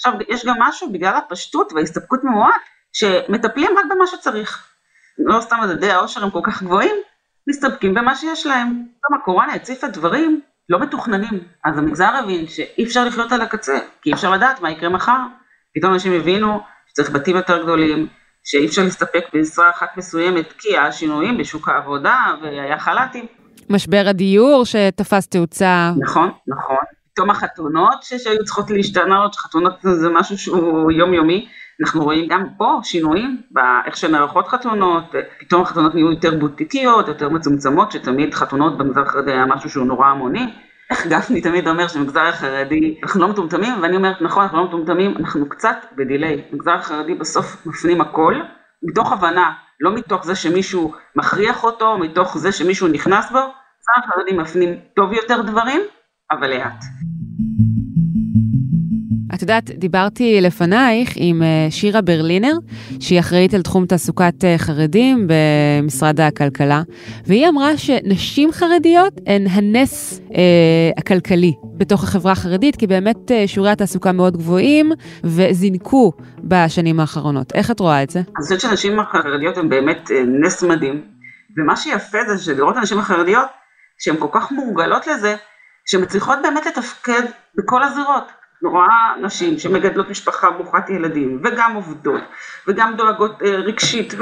עכשיו 0.00 0.12
יש 0.28 0.46
גם 0.46 0.54
משהו 0.58 0.92
בגלל 0.92 1.16
הפשטות 1.16 1.72
וההסתפקות 1.72 2.20
ממועט, 2.24 2.60
שמטפלים 2.92 3.70
רק 3.78 3.84
במה 3.90 4.06
שצריך. 4.06 4.66
לא 5.18 5.40
סתם 5.40 5.56
מדדי 5.62 5.90
העושר 5.90 6.24
הם 6.24 6.30
כל 6.30 6.40
כך 6.44 6.62
גבוהים, 6.62 6.94
מסתפקים 7.48 7.94
במה 7.94 8.14
שיש 8.14 8.46
להם. 8.46 8.68
גם 8.68 9.18
הקורונה 9.20 9.54
הציפה 9.54 9.88
דברים 9.88 10.40
לא 10.68 10.80
מתוכננים. 10.80 11.40
אז 11.64 11.78
המגזר 11.78 12.10
הבין 12.22 12.46
שאי 12.46 12.84
אפשר 12.84 13.04
לחיות 13.04 13.32
על 13.32 13.40
הקצה, 13.40 13.78
כי 14.02 14.10
אי 14.10 14.14
אפשר 14.14 14.30
לדעת 14.30 14.60
מה 14.60 14.70
יקרה 14.70 14.88
מחר. 14.88 15.18
פתאום 15.74 15.92
אנשים 15.92 16.12
הבינו 16.12 16.60
שצריך 16.86 17.10
בתים 17.10 17.36
יותר 17.36 17.62
גדולים, 17.62 18.06
שאי 18.44 18.66
אפשר 18.66 18.82
להסתפק 18.82 19.24
בעזרה 19.32 19.70
אחת 19.70 19.88
מסוימת, 19.96 20.52
כי 20.58 20.68
היה 20.68 20.92
שינויים 20.92 21.38
בשוק 21.38 21.68
העבודה 21.68 22.16
והיה 22.42 22.78
חל"תים. 22.78 23.26
משבר 23.70 24.04
הדיור 24.06 24.64
שתפס 24.64 25.26
תאוצה. 25.26 25.90
נכון, 26.00 26.30
נכון. 26.46 26.99
פתאום 27.12 27.30
החתונות 27.30 28.02
שהיו 28.02 28.44
צריכות 28.44 28.70
להשתנות, 28.70 29.36
חתונות 29.36 29.72
זה 29.82 30.08
משהו 30.08 30.38
שהוא 30.38 30.92
יומיומי. 30.92 31.48
אנחנו 31.80 32.04
רואים 32.04 32.28
גם 32.28 32.46
פה 32.58 32.78
שינויים 32.82 33.42
באיך 33.50 33.96
שנערכות 33.96 34.48
חתונות, 34.48 35.04
פתאום 35.40 35.62
החתונות 35.62 35.94
נהיו 35.94 36.10
יותר 36.10 36.38
בוטיקיות, 36.38 37.08
יותר 37.08 37.28
מצומצמות, 37.28 37.92
שתמיד 37.92 38.34
חתונות 38.34 38.78
במגזר 38.78 39.00
החרדי 39.00 39.32
היה 39.32 39.46
משהו 39.46 39.70
שהוא 39.70 39.86
נורא 39.86 40.06
המוני. 40.06 40.46
איך 40.90 41.06
גפני 41.12 41.40
תמיד 41.40 41.68
אומר 41.68 41.88
שבמגזר 41.88 42.20
החרדי 42.20 42.98
אנחנו 43.02 43.20
לא 43.20 43.28
מטומטמים, 43.28 43.74
ואני 43.82 43.96
אומרת 43.96 44.22
נכון, 44.22 44.42
אנחנו 44.42 44.58
לא 44.58 44.64
מטומטמים, 44.64 45.16
אנחנו 45.16 45.48
קצת 45.48 45.76
בדיליי. 45.96 46.44
במגזר 46.50 46.70
החרדי 46.70 47.14
בסוף 47.14 47.66
מפנים 47.66 48.00
הכל, 48.00 48.34
מתוך 48.82 49.12
הבנה, 49.12 49.52
לא 49.80 49.94
מתוך 49.94 50.24
זה 50.24 50.34
שמישהו 50.34 50.94
מכריח 51.16 51.64
אותו, 51.64 51.98
מתוך 51.98 52.38
זה 52.38 52.52
שמישהו 52.52 52.88
נכנס 52.88 53.30
בו, 53.30 53.38
במגזר 53.38 54.08
החרדי 54.08 54.32
מפנים 54.32 54.80
טוב 54.96 55.12
יותר 55.12 55.42
דברים, 55.42 55.80
אבל 56.30 56.50
לאט. 56.50 56.84
את 59.34 59.42
יודעת, 59.42 59.70
דיברתי 59.70 60.40
לפנייך 60.40 61.10
עם 61.16 61.42
אה, 61.42 61.66
שירה 61.70 62.00
ברלינר, 62.00 62.52
שהיא 63.00 63.20
אחראית 63.20 63.54
על 63.54 63.62
תחום 63.62 63.86
תעסוקת 63.86 64.44
אה, 64.44 64.58
חרדים 64.58 65.26
במשרד 65.28 66.20
הכלכלה, 66.20 66.82
והיא 67.26 67.48
אמרה 67.48 67.76
שנשים 67.76 68.52
חרדיות 68.52 69.20
הן 69.26 69.46
הנס 69.46 70.20
אה, 70.34 70.90
הכלכלי 70.96 71.52
בתוך 71.76 72.04
החברה 72.04 72.32
החרדית, 72.32 72.76
כי 72.76 72.86
באמת 72.86 73.30
אה, 73.30 73.48
שיעורי 73.48 73.70
התעסוקה 73.70 74.12
מאוד 74.12 74.36
גבוהים 74.36 74.92
וזינקו 75.24 76.12
בשנים 76.38 77.00
האחרונות. 77.00 77.52
איך 77.54 77.70
את 77.70 77.80
רואה 77.80 78.02
את 78.02 78.10
זה? 78.10 78.18
אני 78.18 78.44
חושבת 78.44 78.60
שנשים 78.60 79.00
החרדיות 79.00 79.56
הן 79.56 79.68
באמת 79.68 80.10
נס 80.44 80.62
מדהים, 80.62 81.02
ומה 81.58 81.76
שיפה 81.76 82.18
זה 82.28 82.44
שלראות 82.44 82.76
הנשים 82.76 82.98
החרדיות, 82.98 83.46
שהן 83.98 84.16
כל 84.18 84.28
כך 84.32 84.52
מורגלות 84.52 85.06
לזה, 85.06 85.36
שהן 85.90 86.02
מצליחות 86.02 86.38
באמת 86.42 86.66
לתפקד 86.66 87.22
בכל 87.54 87.82
הזירות. 87.82 88.32
רואה 88.62 89.16
נשים 89.22 89.58
שמגדלות 89.58 90.10
משפחה 90.10 90.50
ברוכת 90.50 90.90
ילדים 90.90 91.40
וגם 91.44 91.74
עובדות 91.74 92.22
וגם 92.68 92.96
דואגות 92.96 93.42
אה, 93.42 93.56
רגשית 93.56 94.14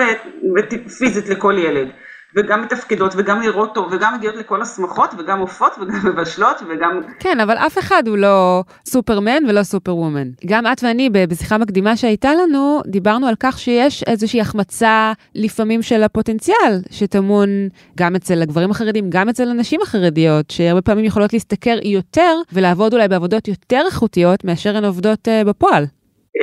ופיזית 0.86 1.28
לכל 1.28 1.54
ילד 1.58 1.88
וגם 2.36 2.62
מתפקדות 2.62 3.14
וגם 3.16 3.40
נראות 3.40 3.74
טוב 3.74 3.88
וגם 3.92 4.14
מגיעות 4.14 4.36
לכל 4.36 4.62
השמחות 4.62 5.10
וגם 5.18 5.40
עופות 5.40 5.72
וגם 5.80 6.00
מבשלות 6.04 6.56
וגם... 6.68 7.00
כן, 7.18 7.40
אבל 7.40 7.56
אף 7.56 7.78
אחד 7.78 8.08
הוא 8.08 8.16
לא 8.16 8.64
סופרמן 8.86 9.44
ולא 9.48 9.62
סופר 9.62 9.96
וומן. 9.96 10.28
גם 10.46 10.66
את 10.66 10.84
ואני 10.84 11.10
בשיחה 11.10 11.58
מקדימה 11.58 11.96
שהייתה 11.96 12.34
לנו, 12.34 12.80
דיברנו 12.86 13.26
על 13.26 13.34
כך 13.40 13.58
שיש 13.58 14.02
איזושהי 14.02 14.40
החמצה 14.40 15.12
לפעמים 15.34 15.82
של 15.82 16.02
הפוטנציאל 16.02 16.80
שטמון 16.90 17.48
גם 17.98 18.16
אצל 18.16 18.42
הגברים 18.42 18.70
החרדים, 18.70 19.10
גם 19.10 19.28
אצל 19.28 19.50
הנשים 19.50 19.80
החרדיות, 19.82 20.50
שהרבה 20.50 20.82
פעמים 20.82 21.04
יכולות 21.04 21.32
להשתכר 21.32 21.78
יותר 21.82 22.36
ולעבוד 22.52 22.94
אולי 22.94 23.08
בעבודות 23.08 23.48
יותר 23.48 23.82
איכותיות 23.86 24.44
מאשר 24.44 24.76
הן 24.76 24.84
עובדות 24.84 25.28
uh, 25.28 25.48
בפועל. 25.48 25.84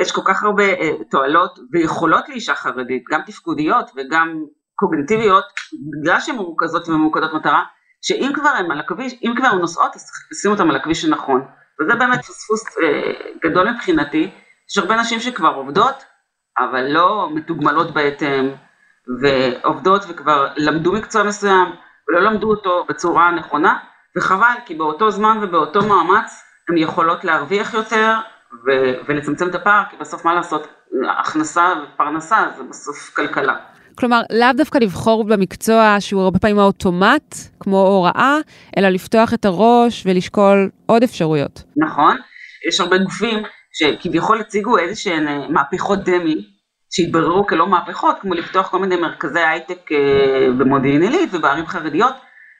יש 0.02 0.12
כל 0.12 0.22
כך 0.24 0.42
הרבה 0.42 0.72
uh, 0.72 0.76
תועלות 1.10 1.58
ויכולות 1.72 2.28
לאישה 2.28 2.54
חרדית, 2.54 3.02
גם 3.10 3.20
תפקודיות 3.26 3.90
וגם 3.96 4.44
קוגנטיביות, 4.76 5.44
בגלל 5.92 6.20
שהן 6.20 6.36
מרוכזות 6.36 6.88
וממוקדות 6.88 7.34
מטרה, 7.34 7.62
שאם 8.02 8.30
כבר 8.34 8.48
הן 8.48 8.70
על 8.70 8.80
הכביש, 8.80 9.14
אם 9.22 9.32
כבר 9.36 9.48
הן 9.48 9.58
נוסעות, 9.58 9.94
אז 9.94 10.10
לשים 10.32 10.50
אותן 10.50 10.70
על 10.70 10.76
הכביש 10.76 11.04
הנכון. 11.04 11.44
וזה 11.80 11.94
באמת 11.94 12.18
פספוס 12.18 12.64
אה, 12.82 13.12
גדול 13.44 13.70
מבחינתי, 13.70 14.30
יש 14.70 14.78
הרבה 14.78 14.96
נשים 14.96 15.20
שכבר 15.20 15.54
עובדות, 15.54 16.04
אבל 16.58 16.86
לא 16.88 17.28
מתוגמלות 17.34 17.90
בהתאם, 17.90 18.50
ועובדות 19.20 20.02
וכבר 20.08 20.48
למדו 20.56 20.92
מקצוע 20.92 21.22
מסוים, 21.22 21.68
ולא 22.08 22.20
למדו 22.20 22.50
אותו 22.50 22.84
בצורה 22.88 23.28
הנכונה, 23.28 23.78
וחבל, 24.16 24.54
כי 24.66 24.74
באותו 24.74 25.10
זמן 25.10 25.38
ובאותו 25.42 25.80
מאמץ 25.88 26.42
הן 26.68 26.76
יכולות 26.76 27.24
להרוויח 27.24 27.74
יותר 27.74 28.14
ו- 28.66 28.94
ולצמצם 29.06 29.48
את 29.48 29.54
הפער, 29.54 29.82
כי 29.90 29.96
בסוף 29.96 30.24
מה 30.24 30.34
לעשות, 30.34 30.66
הכנסה 31.18 31.74
ופרנסה 31.82 32.46
זה 32.56 32.62
בסוף 32.62 33.14
כלכלה. 33.16 33.56
כלומר, 33.98 34.20
לאו 34.30 34.52
דווקא 34.56 34.78
לבחור 34.78 35.24
במקצוע 35.24 35.96
שהוא 36.00 36.22
הרבה 36.22 36.38
פעמים 36.38 36.58
האוטומט, 36.58 37.34
כמו 37.60 37.80
הוראה, 37.80 38.36
אלא 38.76 38.88
לפתוח 38.88 39.34
את 39.34 39.44
הראש 39.44 40.02
ולשקול 40.06 40.70
עוד 40.86 41.02
אפשרויות. 41.02 41.62
נכון, 41.76 42.16
יש 42.68 42.80
הרבה 42.80 42.98
גופים 42.98 43.42
שכביכול 43.72 44.40
הציגו 44.40 44.78
איזה 44.78 45.00
שהן 45.00 45.28
אה, 45.28 45.48
מהפכות 45.48 45.98
דמי, 46.04 46.44
שהתבררו 46.90 47.46
כלא 47.46 47.66
מהפכות, 47.66 48.16
כמו 48.20 48.34
לפתוח 48.34 48.68
כל 48.68 48.78
מיני 48.78 48.96
מרכזי 48.96 49.40
הייטק 49.40 49.92
אה, 49.92 50.48
במודיעין 50.58 51.02
עילית 51.02 51.30
ובערים 51.32 51.66
חרדיות, 51.66 52.14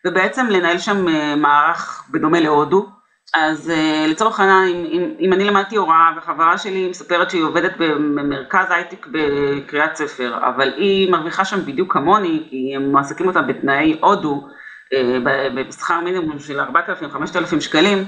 ובעצם 0.06 0.46
לנהל 0.46 0.78
שם 0.78 1.08
אה, 1.08 1.36
מערך 1.36 2.04
בדומה 2.10 2.40
להודו, 2.40 2.86
אז 3.34 3.70
uh, 3.70 4.10
לצורך 4.10 4.40
העניין, 4.40 4.76
אם, 4.76 4.84
אם, 4.90 5.14
אם 5.20 5.32
אני 5.32 5.44
למדתי 5.44 5.76
הוראה 5.76 6.10
וחברה 6.16 6.58
שלי 6.58 6.88
מספרת 6.88 7.30
שהיא 7.30 7.42
עובדת 7.42 7.72
במרכז 7.78 8.66
הייטק 8.70 9.06
בקריאת 9.10 9.96
ספר, 9.96 10.38
אבל 10.48 10.72
היא 10.76 11.10
מרוויחה 11.10 11.44
שם 11.44 11.64
בדיוק 11.66 11.92
כמוני, 11.92 12.46
כי 12.50 12.72
הם 12.76 12.92
מעסיקים 12.92 13.26
אותה 13.26 13.42
בתנאי 13.42 13.98
הודו, 14.00 14.48
uh, 14.94 14.96
בשכר 15.54 16.00
מינימום 16.00 16.38
של 16.38 16.60
4,000-5,000 16.60 17.60
שקלים, 17.60 18.04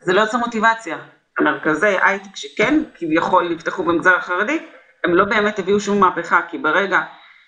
זה 0.00 0.12
לא 0.12 0.20
יוצר 0.20 0.38
מוטיבציה. 0.38 0.98
המרכזי 1.38 1.96
הייטק 2.02 2.36
שכן 2.36 2.82
כביכול 2.94 3.48
נפתחו 3.48 3.82
במגזר 3.82 4.16
החרדי, 4.16 4.66
הם 5.04 5.14
לא 5.14 5.24
באמת 5.24 5.58
הביאו 5.58 5.80
שום 5.80 6.00
מהפכה, 6.00 6.40
כי 6.48 6.58
ברגע 6.58 7.00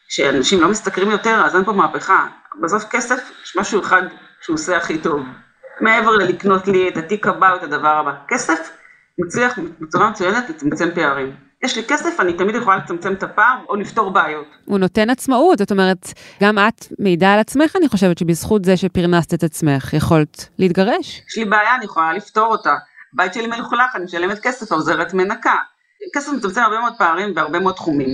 שאנשים 0.08 0.60
לא 0.60 0.68
משתכרים 0.68 1.10
יותר, 1.10 1.42
אז 1.44 1.56
אין 1.56 1.64
פה 1.64 1.72
מהפכה. 1.72 2.26
בסוף 2.62 2.84
כסף, 2.90 3.30
יש 3.44 3.56
משהו 3.56 3.80
אחד 3.80 4.02
שהוא 4.40 4.54
עושה 4.54 4.76
הכי 4.76 4.98
טוב. 4.98 5.22
מעבר 5.80 6.10
ללקנות 6.10 6.68
לי 6.68 6.88
את 6.88 6.96
התיק 6.96 7.26
הבא 7.26 7.50
או 7.50 7.56
את 7.56 7.62
הדבר 7.62 7.96
הבא. 7.96 8.12
כסף 8.28 8.70
מצליח 9.18 9.58
בצורה 9.80 10.10
מצוינת 10.10 10.50
לצמצם 10.50 10.88
פערים. 10.94 11.36
יש 11.62 11.76
לי 11.76 11.84
כסף, 11.88 12.20
אני 12.20 12.32
תמיד 12.32 12.54
יכולה 12.54 12.76
לצמצם 12.76 13.12
את 13.12 13.22
הפער 13.22 13.58
או 13.68 13.76
לפתור 13.76 14.10
בעיות. 14.10 14.46
הוא 14.64 14.78
נותן 14.78 15.10
עצמאות, 15.10 15.58
זאת 15.58 15.70
אומרת, 15.70 16.08
גם 16.42 16.58
את 16.58 16.86
מעידה 16.98 17.32
על 17.32 17.38
עצמך, 17.38 17.76
אני 17.76 17.88
חושבת 17.88 18.18
שבזכות 18.18 18.64
זה 18.64 18.76
שפרנסת 18.76 19.34
את 19.34 19.42
עצמך, 19.42 19.94
יכולת 19.94 20.48
להתגרש. 20.58 21.22
יש 21.28 21.38
לי 21.38 21.44
בעיה, 21.44 21.74
אני 21.74 21.84
יכולה 21.84 22.12
לפתור 22.12 22.46
אותה. 22.46 22.76
בית 23.12 23.34
שלי 23.34 23.46
מלוכלך, 23.46 23.96
אני 23.96 24.04
משלמת 24.04 24.38
כסף, 24.38 24.72
עוזרת 24.72 25.14
מנקה. 25.14 25.56
כסף 26.14 26.32
מצמצם 26.32 26.60
הרבה 26.60 26.80
מאוד 26.80 26.92
פערים 26.98 27.34
בהרבה 27.34 27.58
מאוד 27.60 27.74
תחומים. 27.74 28.08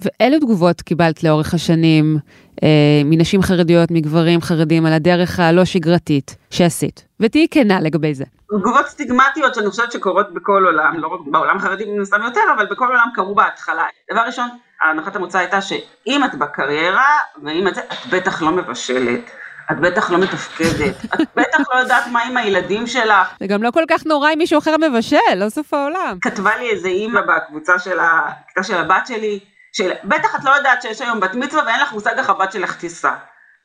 ואילו 0.00 0.38
תגובות 0.38 0.82
קיבלת 0.82 1.24
לאורך 1.24 1.54
השנים 1.54 2.18
אה, 2.62 3.02
מנשים 3.04 3.42
חרדיות, 3.42 3.90
מגברים 3.90 4.40
חרדים, 4.40 4.86
על 4.86 4.92
הדרך 4.92 5.40
הלא 5.40 5.64
שגרתית 5.64 6.36
שעשית? 6.50 7.04
ותהיי 7.20 7.46
כנה 7.50 7.80
לגבי 7.80 8.14
זה. 8.14 8.24
תגובות 8.60 8.86
סטיגמטיות 8.86 9.54
שאני 9.54 9.70
חושבת 9.70 9.92
שקורות 9.92 10.34
בכל 10.34 10.64
עולם, 10.64 10.98
לא 10.98 11.08
רק 11.08 11.20
בעולם 11.26 11.56
החרדי 11.56 11.84
מן 11.84 12.00
הסתם 12.00 12.22
יותר, 12.22 12.40
אבל 12.56 12.66
בכל 12.70 12.86
עולם 12.86 13.08
קרו 13.14 13.34
בהתחלה. 13.34 13.84
דבר 14.12 14.20
ראשון, 14.20 14.48
הנחת 14.82 15.16
המוצא 15.16 15.38
הייתה 15.38 15.60
שאם 15.60 16.24
את 16.24 16.34
בקריירה, 16.34 17.06
ואם 17.44 17.68
את 17.68 17.74
זה, 17.74 17.80
את 17.80 18.12
בטח 18.12 18.42
לא 18.42 18.50
מבשלת. 18.50 19.30
את 19.72 19.80
בטח 19.80 20.10
לא 20.10 20.18
מתפקדת, 20.18 21.04
את 21.04 21.20
בטח 21.36 21.58
לא 21.74 21.78
יודעת 21.78 22.06
מה 22.12 22.22
עם 22.22 22.36
הילדים 22.36 22.86
שלך. 22.86 23.28
זה 23.40 23.46
גם 23.46 23.62
לא 23.62 23.70
כל 23.70 23.84
כך 23.88 24.06
נורא 24.06 24.32
אם 24.32 24.38
מישהו 24.38 24.58
אחר 24.58 24.76
מבשל, 24.76 25.16
לא 25.36 25.48
סוף 25.48 25.74
העולם. 25.74 26.18
כתבה 26.20 26.56
לי 26.56 26.70
איזה 26.70 26.88
אימא 26.88 27.20
בקבוצה 27.20 27.78
של 27.78 27.98
הכיתה 28.00 28.62
של 28.62 28.76
הבת 28.76 29.06
שלי, 29.06 29.40
של 29.72 29.92
בטח 30.04 30.34
את 30.34 30.44
לא 30.44 30.50
יודעת 30.50 30.82
שיש 30.82 31.00
היום 31.00 31.20
בת 31.20 31.34
מצווה 31.34 31.62
ואין 31.66 31.80
לך 31.80 31.92
מושג 31.92 32.18
איך 32.18 32.30
הבת 32.30 32.52
שלך 32.52 32.76
תיסע. 32.76 33.14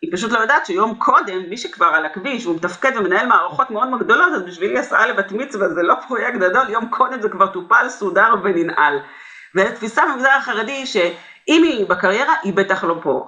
היא 0.02 0.12
פשוט 0.14 0.32
לא 0.32 0.40
יודעת 0.40 0.66
שיום 0.66 0.96
קודם, 0.96 1.40
מי 1.50 1.58
שכבר 1.58 1.86
על 1.86 2.06
הכביש, 2.06 2.46
הוא 2.46 2.56
מתפקד 2.56 2.92
ומנהל 2.98 3.28
מערכות 3.28 3.72
מאוד 3.72 3.88
מאוד 3.88 4.04
גדולות, 4.04 4.34
אז 4.36 4.42
בשבילי 4.42 4.80
הסעה 4.80 5.08
לבת 5.08 5.32
מצווה 5.32 5.70
זה 5.70 5.82
לא 5.84 5.96
פרויקט 6.08 6.40
גדול, 6.40 6.70
יום 6.70 6.90
קודם 6.90 7.22
זה 7.22 7.30
כבר 7.30 7.48
טופל, 7.48 7.90
סודר 7.90 8.34
וננעל. 8.44 9.00
ותפיסה 9.56 10.02
במגזר 10.06 10.30
החרדי 10.30 10.86
שאם 10.86 11.64
היא 11.64 11.86
בקריירה, 11.86 12.34
היא 12.44 12.54
בטח 12.54 12.84
לא 12.84 12.96
פה. 13.04 13.28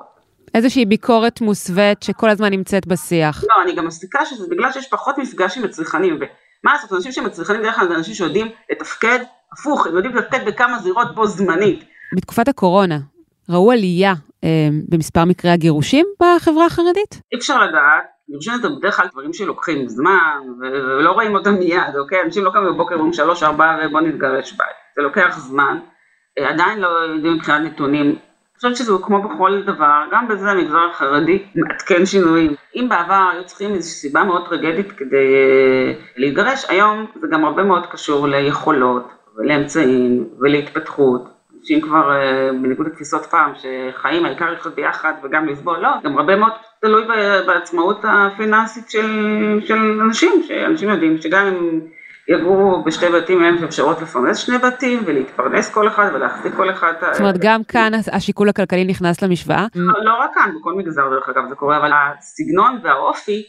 איזושהי 0.55 0.85
ביקורת 0.85 1.41
מוסווית 1.41 2.03
שכל 2.03 2.29
הזמן 2.29 2.49
נמצאת 2.49 2.87
בשיח. 2.87 3.43
לא, 3.43 3.63
אני 3.63 3.75
גם 3.75 3.87
מסיקה 3.87 4.25
שזה 4.25 4.45
בגלל 4.49 4.71
שיש 4.71 4.87
פחות 4.87 5.17
מפגש 5.17 5.57
עם 5.57 5.63
מצליחנים, 5.63 6.15
ומה 6.15 6.73
לעשות, 6.73 6.93
אנשים 6.93 7.11
שמצליחנים 7.11 7.61
בדרך 7.61 7.75
כלל 7.75 7.87
זה 7.87 7.95
אנשים 7.95 8.13
שיודעים 8.13 8.47
לתפקד, 8.71 9.19
הפוך, 9.53 9.87
הם 9.87 9.95
יודעים 9.95 10.15
לתפקד 10.15 10.45
בכמה 10.45 10.79
זירות 10.79 11.15
בו 11.15 11.27
זמנית. 11.27 11.94
בתקופת 12.15 12.47
הקורונה, 12.47 12.99
ראו 13.49 13.71
עלייה 13.71 14.13
אה, 14.43 14.69
במספר 14.89 15.25
מקרי 15.25 15.51
הגירושים 15.51 16.05
בחברה 16.19 16.65
החרדית? 16.65 17.21
אי 17.33 17.37
אפשר 17.37 17.65
לדעת, 17.65 18.03
גירושים 18.29 18.57
זה 18.61 18.69
בדרך 18.69 18.97
כלל 18.97 19.07
דברים 19.11 19.33
שלוקחים 19.33 19.87
זמן, 19.87 20.39
ולא 20.59 21.11
רואים 21.11 21.35
אותם 21.35 21.53
מיד, 21.53 21.95
אוקיי? 21.99 22.21
אנשים 22.25 22.43
לא 22.43 22.51
קמים 22.51 22.73
בבוקר 22.73 22.95
ואומרים 22.95 23.13
שלוש, 23.13 23.43
ארבע 23.43 23.77
ובוא 23.85 24.01
נתגרש 24.01 24.51
בית, 24.51 24.75
זה 24.95 25.01
לוקח 25.01 25.37
זמן. 25.39 25.79
אה, 26.39 26.49
עדיין 26.49 26.79
לא 26.79 26.87
יודעים 26.87 27.33
מבחינת 27.33 27.61
נתונים 27.73 28.15
אני 28.55 28.59
חושבת 28.59 28.75
שזה 28.75 28.93
כמו 29.01 29.21
בכל 29.21 29.61
דבר, 29.65 30.03
גם 30.11 30.27
בזה 30.27 30.51
המגזר 30.51 30.87
החרדי 30.91 31.43
מעדכן 31.55 32.05
שינויים. 32.05 32.55
אם 32.75 32.89
בעבר 32.89 33.29
היו 33.33 33.45
צריכים 33.45 33.73
איזושהי 33.73 33.99
סיבה 33.99 34.23
מאוד 34.23 34.49
טרגדית 34.49 34.91
כדי 34.91 35.33
uh, 35.35 36.03
להתגרש, 36.17 36.65
היום 36.69 37.05
זה 37.21 37.27
גם 37.31 37.45
הרבה 37.45 37.63
מאוד 37.63 37.85
קשור 37.85 38.27
ליכולות 38.27 39.07
ולאמצעים 39.37 40.29
ולהתפתחות. 40.39 41.34
אנשים 41.65 41.81
כבר, 41.81 42.11
uh, 42.11 42.53
בניגוד 42.61 42.87
לתפיסות 42.87 43.25
פעם, 43.25 43.51
שחיים 43.55 44.25
העיקר 44.25 44.51
לחיות 44.51 44.75
ביחד 44.75 45.13
וגם 45.23 45.47
לסבול, 45.47 45.77
לא, 45.79 45.89
גם 46.03 46.17
הרבה 46.17 46.35
מאוד 46.35 46.51
תלוי 46.81 47.03
בעצמאות 47.47 47.99
הפיננסית 48.03 48.89
של, 48.89 49.59
של 49.65 50.01
אנשים, 50.01 50.43
שאנשים 50.47 50.89
יודעים 50.89 51.17
שגם 51.21 51.45
אם 51.47 51.79
יגורו 52.27 52.83
בשתי 52.83 53.05
בתים, 53.09 53.43
אין 53.43 53.63
אפשרות 53.63 54.01
לפרנס 54.01 54.37
שני 54.37 54.57
בתים 54.57 55.03
ולהתפרנס 55.05 55.73
כל 55.73 55.87
אחד 55.87 56.09
ולהחזיק 56.13 56.53
כל 56.55 56.69
אחד. 56.69 56.93
זאת 57.11 57.19
אומרת, 57.19 57.35
גם 57.39 57.63
כאן 57.63 57.91
השיקול 58.11 58.49
הכלכלי 58.49 58.85
נכנס 58.85 59.21
למשוואה? 59.21 59.67
לא, 59.75 60.03
לא 60.03 60.13
רק 60.19 60.31
כאן, 60.33 60.51
בכל 60.59 60.73
מגזר 60.73 61.09
דרך 61.09 61.29
אגב 61.29 61.43
זה 61.49 61.55
קורה, 61.55 61.77
אבל 61.77 61.91
הסגנון 61.93 62.79
והאופי 62.83 63.43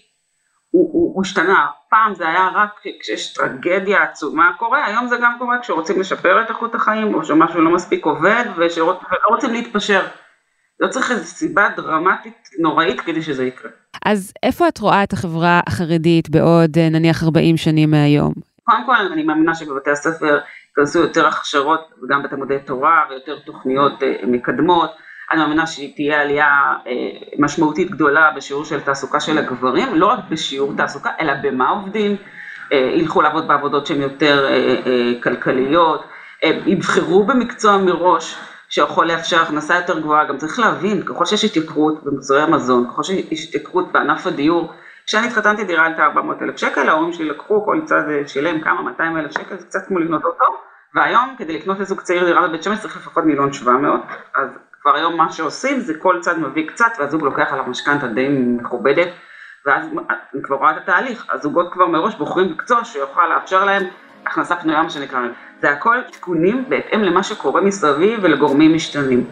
הוא, 0.70 0.90
הוא, 0.92 1.14
הוא 1.14 1.22
השתנה. 1.22 1.66
פעם 1.90 2.14
זה 2.14 2.28
היה 2.28 2.48
רק 2.54 2.80
כשיש 3.00 3.34
טרגדיה 3.34 4.02
עצומה 4.02 4.50
קורה, 4.58 4.86
היום 4.86 5.06
זה 5.06 5.16
גם 5.22 5.36
קורה 5.38 5.58
כשרוצים 5.58 6.00
לשפר 6.00 6.42
את 6.42 6.48
איכות 6.48 6.74
החיים, 6.74 7.14
או 7.14 7.24
שמשהו 7.24 7.60
לא 7.60 7.74
מספיק 7.74 8.04
עובד 8.04 8.44
ולא 8.56 9.28
רוצים 9.28 9.52
להתפשר. 9.52 10.06
לא 10.80 10.88
צריך 10.88 11.10
איזו 11.10 11.24
סיבה 11.24 11.68
דרמטית 11.76 12.48
נוראית 12.58 13.00
כדי 13.00 13.22
שזה 13.22 13.44
יקרה. 13.44 13.70
אז 14.04 14.32
איפה 14.42 14.68
את 14.68 14.78
רואה 14.78 15.02
את 15.02 15.12
החברה 15.12 15.60
החרדית 15.66 16.30
בעוד 16.30 16.78
נניח 16.78 17.22
40 17.24 17.56
שנים 17.56 17.90
מהיום? 17.90 18.32
קודם 18.64 18.86
כל 18.86 18.96
אני 19.12 19.22
מאמינה 19.22 19.54
שבבתי 19.54 19.90
הספר 19.90 20.38
ייכנסו 20.68 20.98
יותר 20.98 21.26
הכשרות 21.26 21.80
וגם 22.02 22.22
בתלמודי 22.22 22.58
תורה 22.66 23.02
ויותר 23.10 23.38
תוכניות 23.38 24.02
אה, 24.02 24.16
מקדמות. 24.26 24.90
אני 25.32 25.40
מאמינה 25.40 25.66
שתהיה 25.66 26.20
עלייה 26.20 26.74
אה, 26.86 26.92
משמעותית 27.38 27.90
גדולה 27.90 28.30
בשיעור 28.36 28.64
של 28.64 28.80
תעסוקה 28.80 29.20
של 29.20 29.38
הגברים, 29.38 29.94
לא 29.94 30.06
רק 30.06 30.18
בשיעור 30.28 30.72
תעסוקה, 30.76 31.10
אלא 31.20 31.32
במה 31.42 31.68
עובדים, 31.68 32.16
אה, 32.72 32.78
ילכו 32.78 33.22
לעבוד 33.22 33.48
בעבודות 33.48 33.86
שהן 33.86 34.00
יותר 34.00 34.46
כלכליות, 35.22 36.04
יבחרו 36.42 37.24
במקצוע 37.24 37.76
מראש 37.76 38.36
שיכול 38.68 39.06
לאפשר 39.06 39.42
הכנסה 39.42 39.74
יותר 39.74 39.98
גבוהה, 40.00 40.24
גם 40.24 40.36
צריך 40.36 40.58
להבין, 40.58 41.02
ככל 41.02 41.24
שיש 41.24 41.44
התייקרות 41.44 42.04
במוצרי 42.04 42.42
המזון, 42.42 42.86
ככל 42.90 43.02
שיש 43.02 43.48
התייקרות 43.48 43.92
בענף 43.92 44.26
הדיור, 44.26 44.72
כשאני 45.06 45.26
התחתנתי 45.26 45.64
דירה 45.64 45.86
עלתה 45.86 46.04
400 46.04 46.42
אלף 46.42 46.56
שקל, 46.56 46.88
ההורים 46.88 47.12
שלי 47.12 47.24
לקחו, 47.24 47.64
כל 47.64 47.80
צד 47.84 48.02
שילם 48.26 48.60
כמה, 48.60 48.82
200 48.82 49.16
אלף 49.16 49.30
שקל, 49.30 49.56
זה 49.56 49.66
קצת 49.66 49.86
כמו 49.88 49.98
לבנות 49.98 50.24
אותו, 50.24 50.44
והיום 50.94 51.34
כדי 51.38 51.58
לקנות 51.58 51.78
לזוג 51.78 52.00
צעיר 52.00 52.24
דירה 52.24 52.48
בבית 52.48 52.62
שמש 52.62 52.78
צריך 52.80 52.96
לפחות 52.96 53.24
מיליון 53.24 53.52
700, 53.52 54.00
אז 54.34 54.48
כבר 54.86 54.94
היום 54.94 55.16
מה 55.16 55.32
שעושים 55.32 55.80
זה 55.80 55.94
כל 55.94 56.18
צד 56.20 56.38
מביא 56.38 56.66
קצת 56.68 56.92
והזוג 56.98 57.22
לוקח 57.22 57.52
עליו 57.52 57.64
משכנתה 57.66 58.06
די 58.06 58.28
מכובדת 58.28 59.08
ואז 59.66 59.86
אני 60.34 60.42
כבר 60.42 60.56
רואה 60.56 60.70
את 60.70 60.76
התהליך, 60.76 61.26
הזוגות 61.32 61.72
כבר 61.72 61.86
מראש 61.86 62.14
בוחרים 62.14 62.50
מקצוע 62.50 62.84
שיוכל 62.84 63.26
לאפשר 63.26 63.64
להם 63.64 63.82
הכנסה 64.26 64.56
פנויה 64.56 64.82
מה 64.82 64.90
שנקרא, 64.90 65.20
זה 65.60 65.70
הכל 65.70 65.96
תיקונים 66.12 66.64
בהתאם 66.68 67.00
למה 67.02 67.22
שקורה 67.22 67.60
מסביב 67.60 68.18
ולגורמים 68.22 68.74
משתנים. 68.74 69.24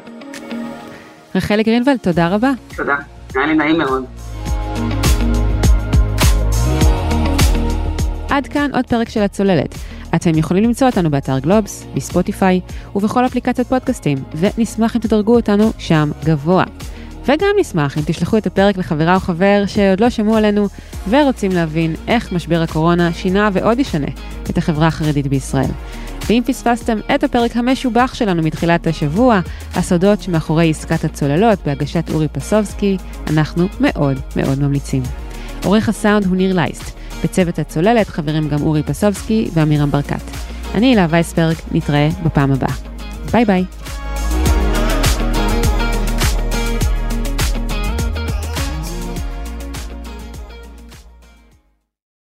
רחלי 1.34 1.62
גרינוולד, 1.62 1.98
תודה 2.02 2.28
רבה. 2.34 2.50
תודה, 2.76 2.96
היה 3.34 3.46
לי 3.46 3.54
נעים 3.54 3.78
מאוד. 3.78 4.04
עד 8.30 8.46
כאן 8.46 8.70
עוד 8.74 8.86
פרק 8.86 9.08
של 9.08 9.20
הצוללת. 9.20 9.93
אתם 10.14 10.38
יכולים 10.38 10.64
למצוא 10.64 10.86
אותנו 10.86 11.10
באתר 11.10 11.38
גלובס, 11.38 11.86
בספוטיפיי 11.94 12.60
ובכל 12.96 13.26
אפליקציות 13.26 13.68
פודקאסטים, 13.68 14.18
ונשמח 14.34 14.96
אם 14.96 15.00
תדרגו 15.00 15.36
אותנו 15.36 15.72
שם 15.78 16.10
גבוה. 16.24 16.64
וגם 17.26 17.50
נשמח 17.60 17.98
אם 17.98 18.02
תשלחו 18.06 18.36
את 18.36 18.46
הפרק 18.46 18.78
לחברה 18.78 19.14
או 19.14 19.20
חבר 19.20 19.64
שעוד 19.66 20.00
לא 20.00 20.10
שמעו 20.10 20.36
עלינו 20.36 20.68
ורוצים 21.08 21.52
להבין 21.52 21.94
איך 22.08 22.32
משבר 22.32 22.62
הקורונה 22.62 23.12
שינה 23.12 23.50
ועוד 23.52 23.78
ישנה 23.78 24.06
את 24.50 24.58
החברה 24.58 24.86
החרדית 24.86 25.26
בישראל. 25.26 25.70
ואם 26.28 26.42
פספסתם 26.46 26.98
את 27.14 27.24
הפרק 27.24 27.56
המשובח 27.56 28.14
שלנו 28.14 28.42
מתחילת 28.42 28.86
השבוע, 28.86 29.40
הסודות 29.74 30.22
שמאחורי 30.22 30.70
עסקת 30.70 31.04
הצוללות 31.04 31.58
בהגשת 31.66 32.10
אורי 32.10 32.28
פסובסקי, 32.28 32.96
אנחנו 33.30 33.66
מאוד 33.80 34.20
מאוד 34.36 34.60
ממליצים. 34.60 35.02
עורך 35.64 35.88
הסאונד 35.88 36.26
הוא 36.26 36.36
ניר 36.36 36.56
לייסט. 36.56 37.03
בצוות 37.24 37.58
הצוללת 37.58 38.08
חברים 38.08 38.48
גם 38.48 38.62
אורי 38.62 38.82
פסובסקי 38.82 39.50
ואמירם 39.54 39.90
ברקת. 39.90 40.22
אני 40.74 40.86
הילה 40.86 41.06
וייסברג, 41.10 41.54
נתראה 41.72 42.08
בפעם 42.24 42.52
הבאה. 42.52 42.74
ביי 43.32 43.44
ביי. 43.44 43.64